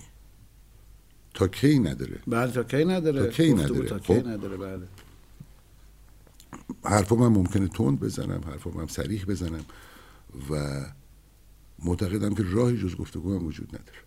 [1.35, 2.19] تا کی نداره.
[2.27, 3.21] بله تا کی نداره.
[3.23, 3.89] تا کی نداره.
[3.89, 4.29] تا کی خب.
[4.29, 4.87] نداره بله.
[6.85, 9.65] حرفا من ممکنه تند بزنم حرفا من سریح بزنم
[10.51, 10.81] و
[11.85, 13.99] معتقدم که راهی جز گفتگو هم وجود نداره.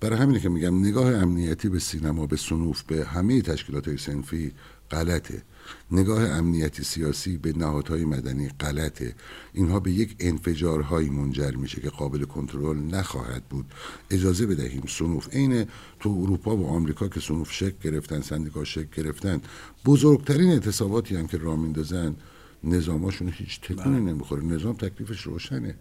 [0.00, 4.52] برای همینه که میگم نگاه امنیتی به سینما به سنوف به همه تشکیلات های سنفی
[4.90, 5.42] غلطه.
[5.90, 9.14] نگاه امنیتی سیاسی به نهادهای مدنی غلطه.
[9.52, 13.66] اینها به یک انفجارهایی منجر میشه که قابل کنترل نخواهد بود.
[14.10, 15.66] اجازه بدهیم سنوف عین
[16.00, 19.40] تو اروپا و آمریکا که سنوف شک گرفتن سندیکا شک گرفتن
[19.84, 22.16] بزرگترین اعتصاباتی هم که راه میندازن
[22.64, 24.42] نظاماشون هیچ تکونی نمی‌خوره.
[24.42, 25.74] نظام تکلیفش روشنه.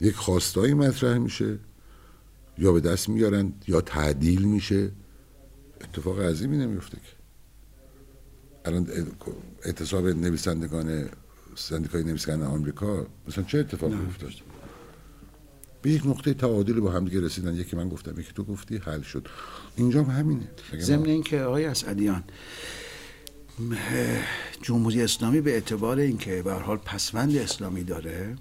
[0.00, 1.58] یک خواستایی مطرح میشه.
[2.58, 4.90] یا به دست میارن یا تعدیل میشه.
[5.80, 7.15] اتفاق عظیمی نمیفته که.
[8.66, 8.86] الان
[9.64, 11.08] اعتصاب نویسندگان
[11.54, 14.32] سندیکای نویسندگان آمریکا مثلا چه اتفاقی افتاد
[15.82, 17.54] به یک نقطه تعادلی با همدیگه رسیدن.
[17.54, 19.28] یکی من گفتم یکی تو گفتی حل شد.
[19.76, 20.48] اینجا هم همینه.
[20.78, 22.24] ضمن اینکه آقای اسعدیان
[24.62, 28.36] جمهوری اسلامی به اعتبار اینکه به هر حال پسوند اسلامی داره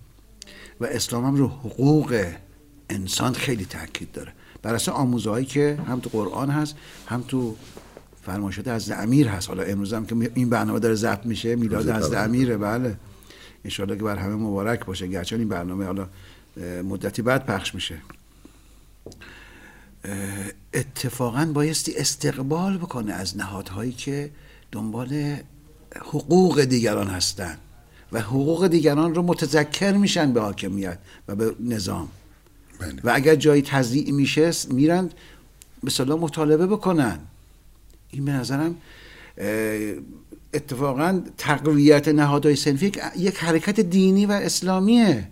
[0.80, 2.26] و اسلام هم رو حقوق
[2.90, 4.34] انسان خیلی تاکید داره.
[4.62, 6.76] بر اساس آموزهایی که هم تو قرآن هست
[7.08, 7.56] هم تو
[8.26, 9.48] فرمایشات از امیر هست.
[9.48, 12.14] حالا امروز هم که این برنامه داره ضبط میشه میلاد از.
[12.14, 12.98] امیره بله.
[13.64, 15.08] انشالله که بر همه مبارک باشه.
[15.08, 16.08] گرچه این برنامه حالا
[16.84, 17.98] مدتی بعد پخش میشه.
[20.74, 24.32] اتفاقا بایستی استقبال بکنه از نهادهایی که
[24.72, 25.36] دنبال
[25.96, 27.58] حقوق دیگران هستند
[28.12, 30.98] و حقوق دیگران رو متذکر میشن به حاکمیت
[31.28, 32.08] و به نظام.
[32.80, 32.96] بله.
[33.04, 35.10] و اگر جایی تضییع میشه میرن
[35.84, 37.20] به صلاح مطالبه بکنن.
[38.16, 38.76] این به نظرم
[40.54, 45.28] اتفاقا تقویت نهادهای سنفی یک- حرکت دینی و اسلامیه.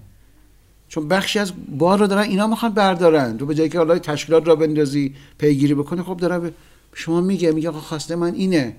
[0.88, 3.38] چون بخشی از بار رو دارن اینا می‌خوان بردارن.
[3.38, 6.52] تو به جایی که حالا تشکیلات را بندازی پیگیری بکنی خب داره به
[6.94, 8.76] شما میگه میگه آقا خواسته من اینه.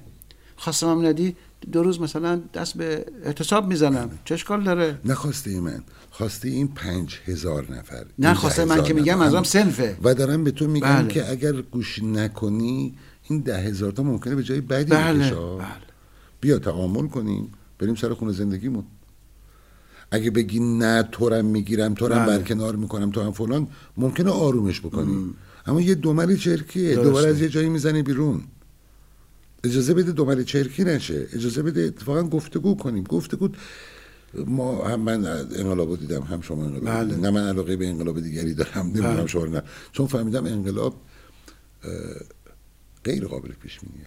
[0.56, 1.36] خواسته من ندی
[1.72, 4.10] دو روز مثلا دست به اعتصاب می‌زنم.
[4.24, 5.82] چه اشکال داره؟ نخواسته من.
[6.10, 8.04] خواسته این پنج هزار نفر.
[8.18, 9.18] نه، این خواسته ده من که میگم.
[9.18, 9.96] منظورم صنفه.
[10.02, 11.08] و دارم به تو میگم بله.
[11.08, 12.94] که اگر گوش نکنی
[13.28, 15.30] این ده هزار تا ممکنه به جای بدی بله.
[15.30, 15.64] بله
[16.40, 18.84] بیا تعامل کنیم بریم سر خونه زندگیمون
[20.10, 22.38] اگه بگی نه تورم می‌گیرم تورم بله.
[22.38, 25.34] برکنار می‌کنم تو هم فلان ممکنه آرومش بکنی
[25.66, 27.02] اما یه دوملی چرکیه درسته.
[27.02, 28.40] دوباره از یه جایی می‌زنی بیرون
[29.64, 33.48] اجازه بده دوملی چرکی نشه اجازه بده اتفاقا گفتگو کنیم گفتگو
[34.46, 37.16] ما هم من انقلاب دیدم هم شما انقلاب بله.
[37.16, 39.26] نه من علاقه به انقلاب دیگری دارم نمی‌دونم بله.
[39.26, 39.62] شما نه
[39.92, 40.94] چون فهمیدم انقلاب
[43.04, 44.06] غیر قابل پیش بینیه.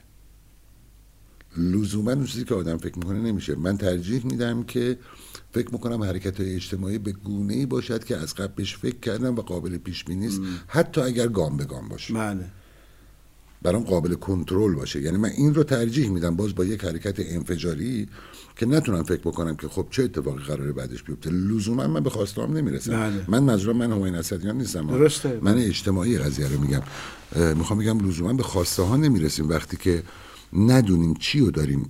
[1.57, 3.55] لزوما اون چیزی که آدم فکر می‌کنه نمیشه.
[3.55, 4.97] من ترجیح میدم که
[5.51, 9.35] فکر می‌کنم حرکت های اجتماعی به گونه ای باشد که از قبل بهش فکر کردم
[9.35, 12.13] و قابل پیش بینی است حتی اگر گام به گام باشه.
[12.13, 12.45] بله.
[13.61, 15.01] برام قابل کنترل باشه.
[15.01, 18.07] یعنی من این رو ترجیح میدم باز با یک حرکت انفجاری
[18.57, 21.29] که نتونم فکر بکنم که خب چه اتفاقی قراره بعدش بیفته.
[21.29, 22.91] لزوما من به خواستام نمی‌رسم.
[22.91, 23.25] بله.
[23.27, 24.87] من منظورم من همین اسدیان نیستم.
[24.87, 25.39] درسته.
[25.41, 26.81] من اجتماعی قضیه رو میگم.
[27.55, 29.49] می‌خوام بگم لزوما به خواسته ها نمی‌رسیم.
[29.49, 30.03] وقتی که
[30.53, 31.89] ندونیم چی رو داریم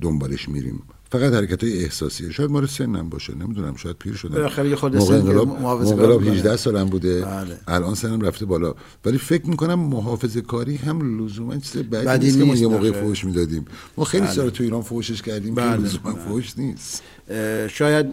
[0.00, 0.82] دنبالش میریم.
[1.10, 3.34] فقط حرکت های احساسیه شاید مال سنم باشه.
[3.34, 3.76] نمی‌دونم.
[3.76, 4.34] شاید پیر شدم.
[4.34, 6.36] بالاخره خورده موقع که انقلاب محافظه‌کار موقع انقلاب می‌کنه.
[6.36, 7.20] 18 سالم بوده.
[7.20, 7.58] بله.
[7.68, 8.74] الان سنم رفته بالا.
[9.04, 12.92] ولی فکر می‌کنم محافظه کاری هم لزوما چیز بدی نیست که ما یه موقع.
[12.92, 13.64] فوش می‌دادیم.
[13.96, 16.24] ما خیلی سال تو ایران فوشش کردیم که بله، لزوما بله.
[16.24, 17.02] فوش نیست.
[17.68, 18.06] شاید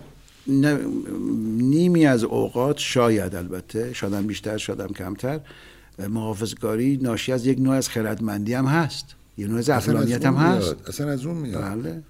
[1.57, 5.39] نیمی از اوقات شاید البته شادم بیشتر شادم کمتر
[6.09, 9.05] محافظگاری ناشی از یک نوع از خردمندی هم هست.
[9.37, 10.75] یه نوع از عقلانیت هم هست.
[10.87, 11.61] اصلا از اون میاد.
[11.61, 12.03] بله.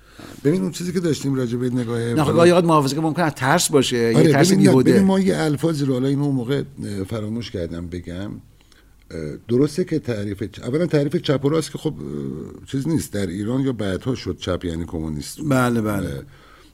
[0.44, 3.72] ببین اون چیزی که داشتیم راجع به نگاه بالا- خب اوقات محافظه ممکن از ترس
[3.72, 6.36] باشه یه آره ترس ببین, نه، ببین بیهوده ما یه الفاظی رو حالا اینو اون
[6.36, 6.64] موقع
[7.10, 8.32] فراموش کردم بگم.
[9.48, 11.94] درسته که تعریف چ- اولا تعریف چپ و راست که خب
[12.66, 13.14] چیز نیست.
[13.14, 15.38] در ایران یا بعدها شد چپ یعنی کمونیست.
[15.50, 16.10] بله بله.
[16.10, 16.22] اه،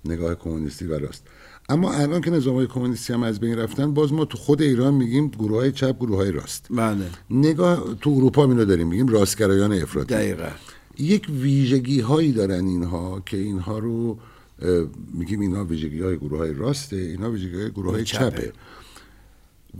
[0.05, 1.23] نگاه کمونیستی و راست.
[1.69, 4.93] اما الان که نظام های کمونیستی هم از بین رفتن باز ما تو خود ایران
[4.93, 6.65] میگیم گروه های چپ گروه های راست.
[6.69, 7.05] بله.
[7.29, 10.13] نگاه تو اروپا اینو داریم میگیم راستگرایان افراطی.
[10.13, 10.49] دقیقا.
[10.97, 14.17] یک ویژگی هایی دارن اینها که اینها رو
[15.13, 18.29] میگیم اینها ویژگی های گروه های راسته اینها ویژگی های گروه های چپه.
[18.29, 18.51] چپه.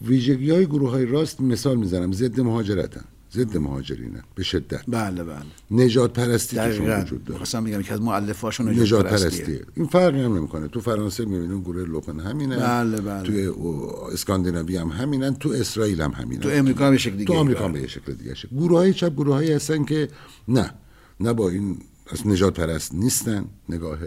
[0.05, 3.03] ویژگی های گروه های راست مثال می‌زنم ضد مهاجرتن
[3.33, 4.83] ضد مهاجرینن به شدت.
[4.87, 5.43] بله بله.
[5.71, 7.01] نجات پرستی دقیقا.
[7.01, 7.37] وجود داره.
[7.37, 10.67] خواستم بگم که از مؤلفهاشون نجات پرستیه این فرقی هم نمی‌کنه.
[10.67, 13.23] تو فرانسه می‌بینیم گروه لوپن همینن بله، بله.
[13.23, 15.33] توی او- اسکاندیناوی هم همینن.
[15.33, 16.41] تو اسرائیل هم همینن.
[16.41, 19.33] تو امریکا به شکل تو دیگه آمریکا هم به شکل دیگه گروه های چپ گروه
[19.33, 20.07] هایی هستن که
[20.47, 20.73] نه.
[21.19, 23.97] نه با این از نجات پرست نیستن نگاه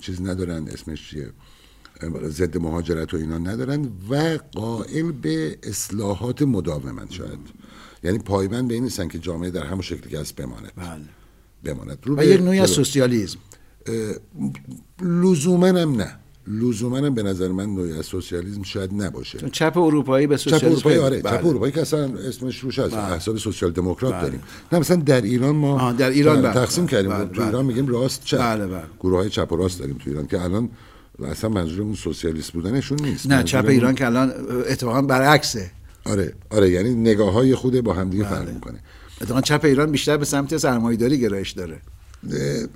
[0.00, 1.30] چیز ندارن اسمش چیه؟
[2.28, 7.38] ضد مهاجرت و اینا ندارن و قائل به اصلاحات مداومن شاید.
[8.02, 10.72] یعنی پایبند به این نیستن که جامعه در همون شکلی که از بماند.
[10.76, 11.04] بله.
[11.64, 11.98] بماند.
[12.18, 13.38] و یک نوعی از سوسیالیسم.
[15.00, 16.18] لزوما هم نه.
[16.50, 20.98] لزوما به نظر من نوعی از سوسیالیسم شاید نباشه چپ اروپایی به چپ سوسیالیسم اروپایی
[20.98, 21.38] آره بله.
[21.38, 24.22] چپ اروپایی که اصلا اسمش روش هست احزاب سوسیال دموکرات بله.
[24.22, 24.40] داریم
[24.72, 26.52] نه مثلا در ایران ما در ایران بله.
[26.52, 27.46] تقسیم کردیم بله، تو بله.
[27.46, 28.82] ایران میگیم راست چپ بله، بله.
[29.00, 30.70] گروه های چپ و راست داریم تو ایران که الان
[31.24, 34.32] اصلا منظورمون سوسیالیست بودنشون نیست نه چپ ایران که الان
[34.68, 35.70] اتفاقا برعکسه
[36.04, 38.32] آره آره یعنی نگاه های خود با همدیگه بله.
[38.34, 38.78] فرق می‌کنه
[39.20, 41.80] اتفاقا چپ ایران بیشتر به سمت سرمایه‌داری گرایش داره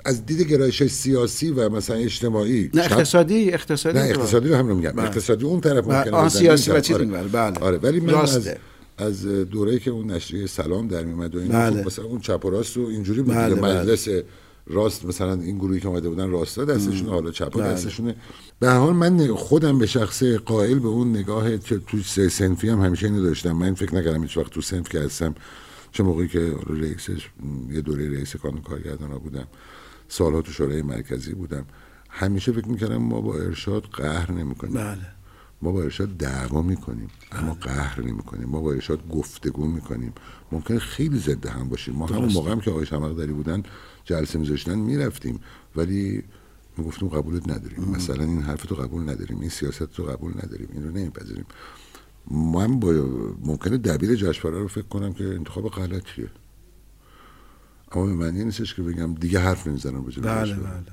[0.05, 4.75] از دید گرایش سیاسی و مثلا اجتماعی نه اقتصادی اقتصادی نه اقتصادی رو هم رو
[4.75, 5.07] میگم بله.
[5.07, 5.99] اقتصادی اون طرف بله.
[5.99, 6.83] ممکنه بزنه، سیاسی این و.
[6.83, 7.05] چیز آره.
[7.05, 7.59] بله.
[7.59, 8.49] آره ولی من از.
[8.99, 11.81] از دوره‌ای که اون نشریه سلام در میومد و اینا بله.
[11.81, 13.55] خب مثلا اون چپ و راست و اینجوری بود بله،.
[13.55, 13.81] بله.
[13.81, 14.09] مجلس
[14.67, 17.73] راست مثلا این گروهی که اومده بودن راستا دستشون حالا چپا بله.
[17.73, 18.15] دستشونه
[18.61, 22.81] به هر حال من خودم به شخص قائل به اون نگاه که تو سنفی هم
[22.81, 25.35] همیشه اینو داشتم من فکر نکردم هیچ وقت تو سنف که هستم
[25.93, 27.09] چه موقعی که رئیس
[27.71, 29.47] یه دوره رئیس کانون کارگردان بودم
[30.09, 31.65] سالها تو شورای مرکزی بودم
[32.11, 34.75] همیشه فکر می‌کردم ما با ارشاد قهر نمی‌کنیم.
[34.75, 35.07] بله.
[35.63, 38.49] ما با ارشاد دعوا می‌کنیم اما قهر نمی‌کنیم.
[38.49, 40.13] ما با ارشاد گفتگو می‌کنیم.
[40.53, 41.95] ممکن خیلی ضد هم باشیم.
[41.95, 43.63] ما همون موقع هم که آقای شمقدری بودن
[44.05, 45.41] جلسه میذاشتن می‌رفتیم.
[45.77, 46.23] ولی
[46.77, 47.85] می‌گفتیم قبولت نداریم.
[47.85, 51.47] مثلا این حرف تو قبول نداریم این سیاست رو قبول نداریم این رو نمیپذیریم.
[52.31, 52.93] من با
[53.45, 56.31] ممکنه دبیر جشنواره رو فکر کنم که انتخاب غلطیه
[57.93, 60.51] اما به معنی نیستش که بگم دیگه حرف نمی‌زنم بله جشنواره.
[60.61, 60.93] بله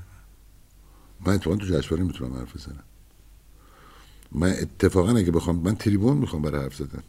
[1.26, 2.84] من اتفاقا تو جشنواره می‌تونم حرف بزنم.
[4.32, 7.04] من اتفاقا اگه بخوام من تریبون می‌خوام برای حرف زدن.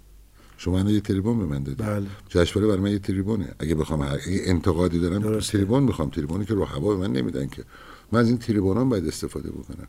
[0.56, 2.06] شما الان یه تریبون به من دادید بله.
[2.28, 3.54] جشنواره برای من یه تریبونه.
[3.58, 5.52] اگه بخوام هر- اگه انتقادی دارم درسته.
[5.52, 6.10] تریبون می‌خوام.
[6.10, 7.64] تریبونی که رو هوا به من نمیدن که.
[8.12, 9.88] من از این تریبونام باید استفاده بکنم.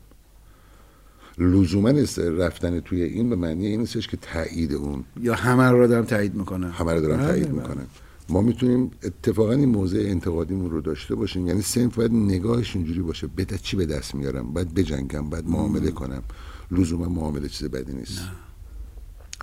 [1.38, 5.04] لزوما رفتن توی این به معنی این نیستش که تایید اون.
[5.20, 7.54] یا همه رو دارم تایید می‌کنم همه رو دارن بله، تایید بله.
[7.54, 7.86] می‌کنن.
[8.28, 11.46] ما می‌تونیم اتفاقا این موضع انتقادیمون رو داشته باشیم.
[11.46, 13.26] یعنی سنف باید نگاهش اینجوری باشه.
[13.26, 16.22] دست- چی به دست میارم؟ باید بجنگم باید معامله کنم.
[16.70, 18.22] لزوما معامله چیز بدی نیست.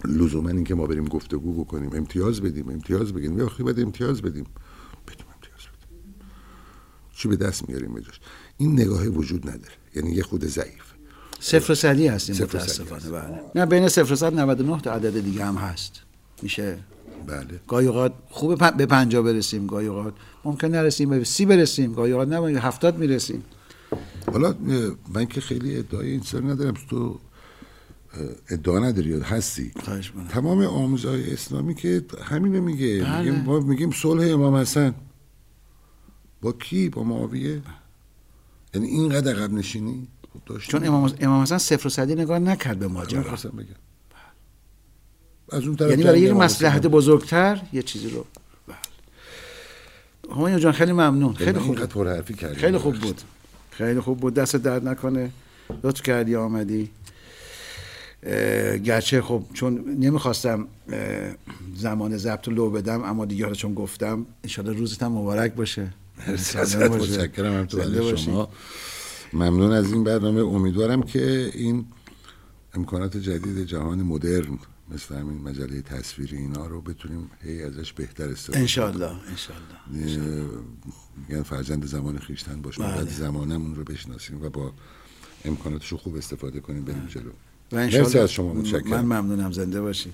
[0.05, 1.89] لزوما اینکه ما بریم گفتگو بکنیم.
[1.93, 3.39] امتیاز بدیم امتیاز بگیریم.
[3.39, 4.45] یا خیلی باید امتیاز بدیم.
[5.07, 6.13] بدیم امتیاز بدیم.
[7.13, 8.19] چی به دست میاریم بجاش
[8.57, 9.73] این نگاه وجود نداره.
[9.95, 10.88] یعنی یه خود ضعیف.
[11.39, 13.09] صفر صدی هستیم صفر متاسفانه.
[13.09, 13.41] بله.
[13.55, 16.01] نه بین صفر صد 99 تا عدد دیگه هم هست.
[16.41, 16.77] میشه؟
[17.27, 17.59] بله.
[17.67, 20.13] گاهی اوقات خوب پ- به پنجاه برسیم گاهی اوقات
[20.45, 23.43] ممکن نرسیم به سی برسیم گاهی اوقات نه به هفتاد می‌رسیم.
[24.31, 24.55] حالا
[25.13, 26.73] من که خیلی ادعای این سر ندارم.
[26.89, 27.19] تو
[28.49, 29.71] ادعا نداری هستی.
[30.29, 33.03] تمام آموزهای اسلامی که همینو میگه.
[33.03, 33.19] بله.
[33.21, 34.95] میگیم ما میگیم صلح امام حسن.
[36.41, 37.61] با کی؟ با معاویه؟
[38.73, 40.07] یعنی اینقدر عقب نشینی؟
[40.45, 40.79] داشتیم.
[40.79, 43.21] چون امام امام حسن صفر و صدی نگاه نکرد به ماجرا.
[43.21, 43.65] بگم.
[45.51, 46.87] از اون طرف یعنی برای یک امام مصلحت.
[46.87, 48.25] بزرگتر یه چیزی رو.
[48.67, 48.77] بله.
[50.35, 51.33] همایون جان خیلی ممنون.
[51.33, 51.75] خیلی یعنی خوب.
[51.75, 52.35] بود.
[52.35, 53.21] کردیم خیلی خوب بود.
[53.71, 54.33] خیلی خوب بود.
[54.33, 55.31] دست درد نکنه.
[55.83, 56.89] لطف کردی آمدی.
[58.83, 60.67] گرچه خب چون نمی‌خواستم
[61.75, 65.93] زمان ضبط رو لو بدم اما دیگه حالا چون گفتم انشالله روزت هم مبارک باشه.
[66.27, 67.53] متشکرم.
[67.53, 68.15] هم تو.
[68.15, 68.49] شما
[69.33, 70.41] ممنون از این برنامه.
[70.41, 71.85] امیدوارم که این
[72.73, 74.59] امکانات جدید جهان مدرن
[74.91, 80.63] مثل همین مجله تصویری اینا رو بتونیم هی ازش بهتر استفاده انشالله انشالله اه،
[81.17, 82.95] میگن فرزند زمان خیشتن باش بله.
[82.95, 84.73] باید زمانمون رو بشناسیم و با
[85.45, 87.29] امکاناتش رو خوب استفاده کنیم بریم جلو.
[87.29, 89.05] و مرسی انشالله از شما متشکرم.
[89.05, 90.13] من ممنونم زنده باشید.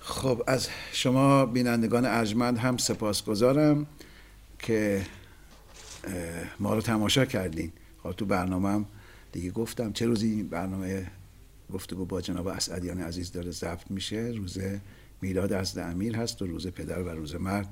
[0.00, 3.86] خب از شما بینندگان ارجمند هم سپاسگزارم
[4.58, 5.06] که
[6.60, 7.72] ما رو تماشا کردین.
[8.12, 8.86] تو برنامه هم
[9.32, 11.06] دیگه گفتم چه روزی برنامه
[11.72, 14.58] گفتگو با جناب اسعدیان عزیز داره ضبط میشه؟ روز
[15.22, 17.68] میلاد از امیر هست و روز پدر و روز مرد.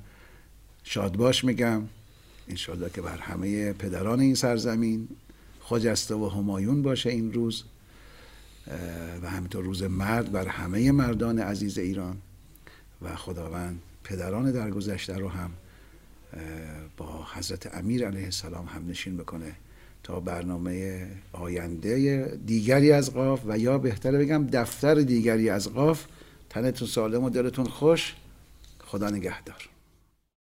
[0.84, 1.82] شاد باش میگم.
[2.48, 5.08] انشالله که بر همه پدران این سرزمین
[5.60, 7.64] خجسته و همایون باشه این روز.
[9.22, 12.18] و همینطور روز مرد بر همه مردان عزیز ایران.
[13.02, 15.50] و خداوند پدران درگذشته رو هم
[16.96, 19.56] با حضرت امیر علیه السلام هم نشین بکنه.
[20.06, 26.04] تا برنامه آینده دیگری از قاف و یا بهتره بگم دفتر دیگری از قاف.
[26.50, 28.14] تنتون سالم و دلتون خوش.
[28.78, 29.75] خدا نگهدار.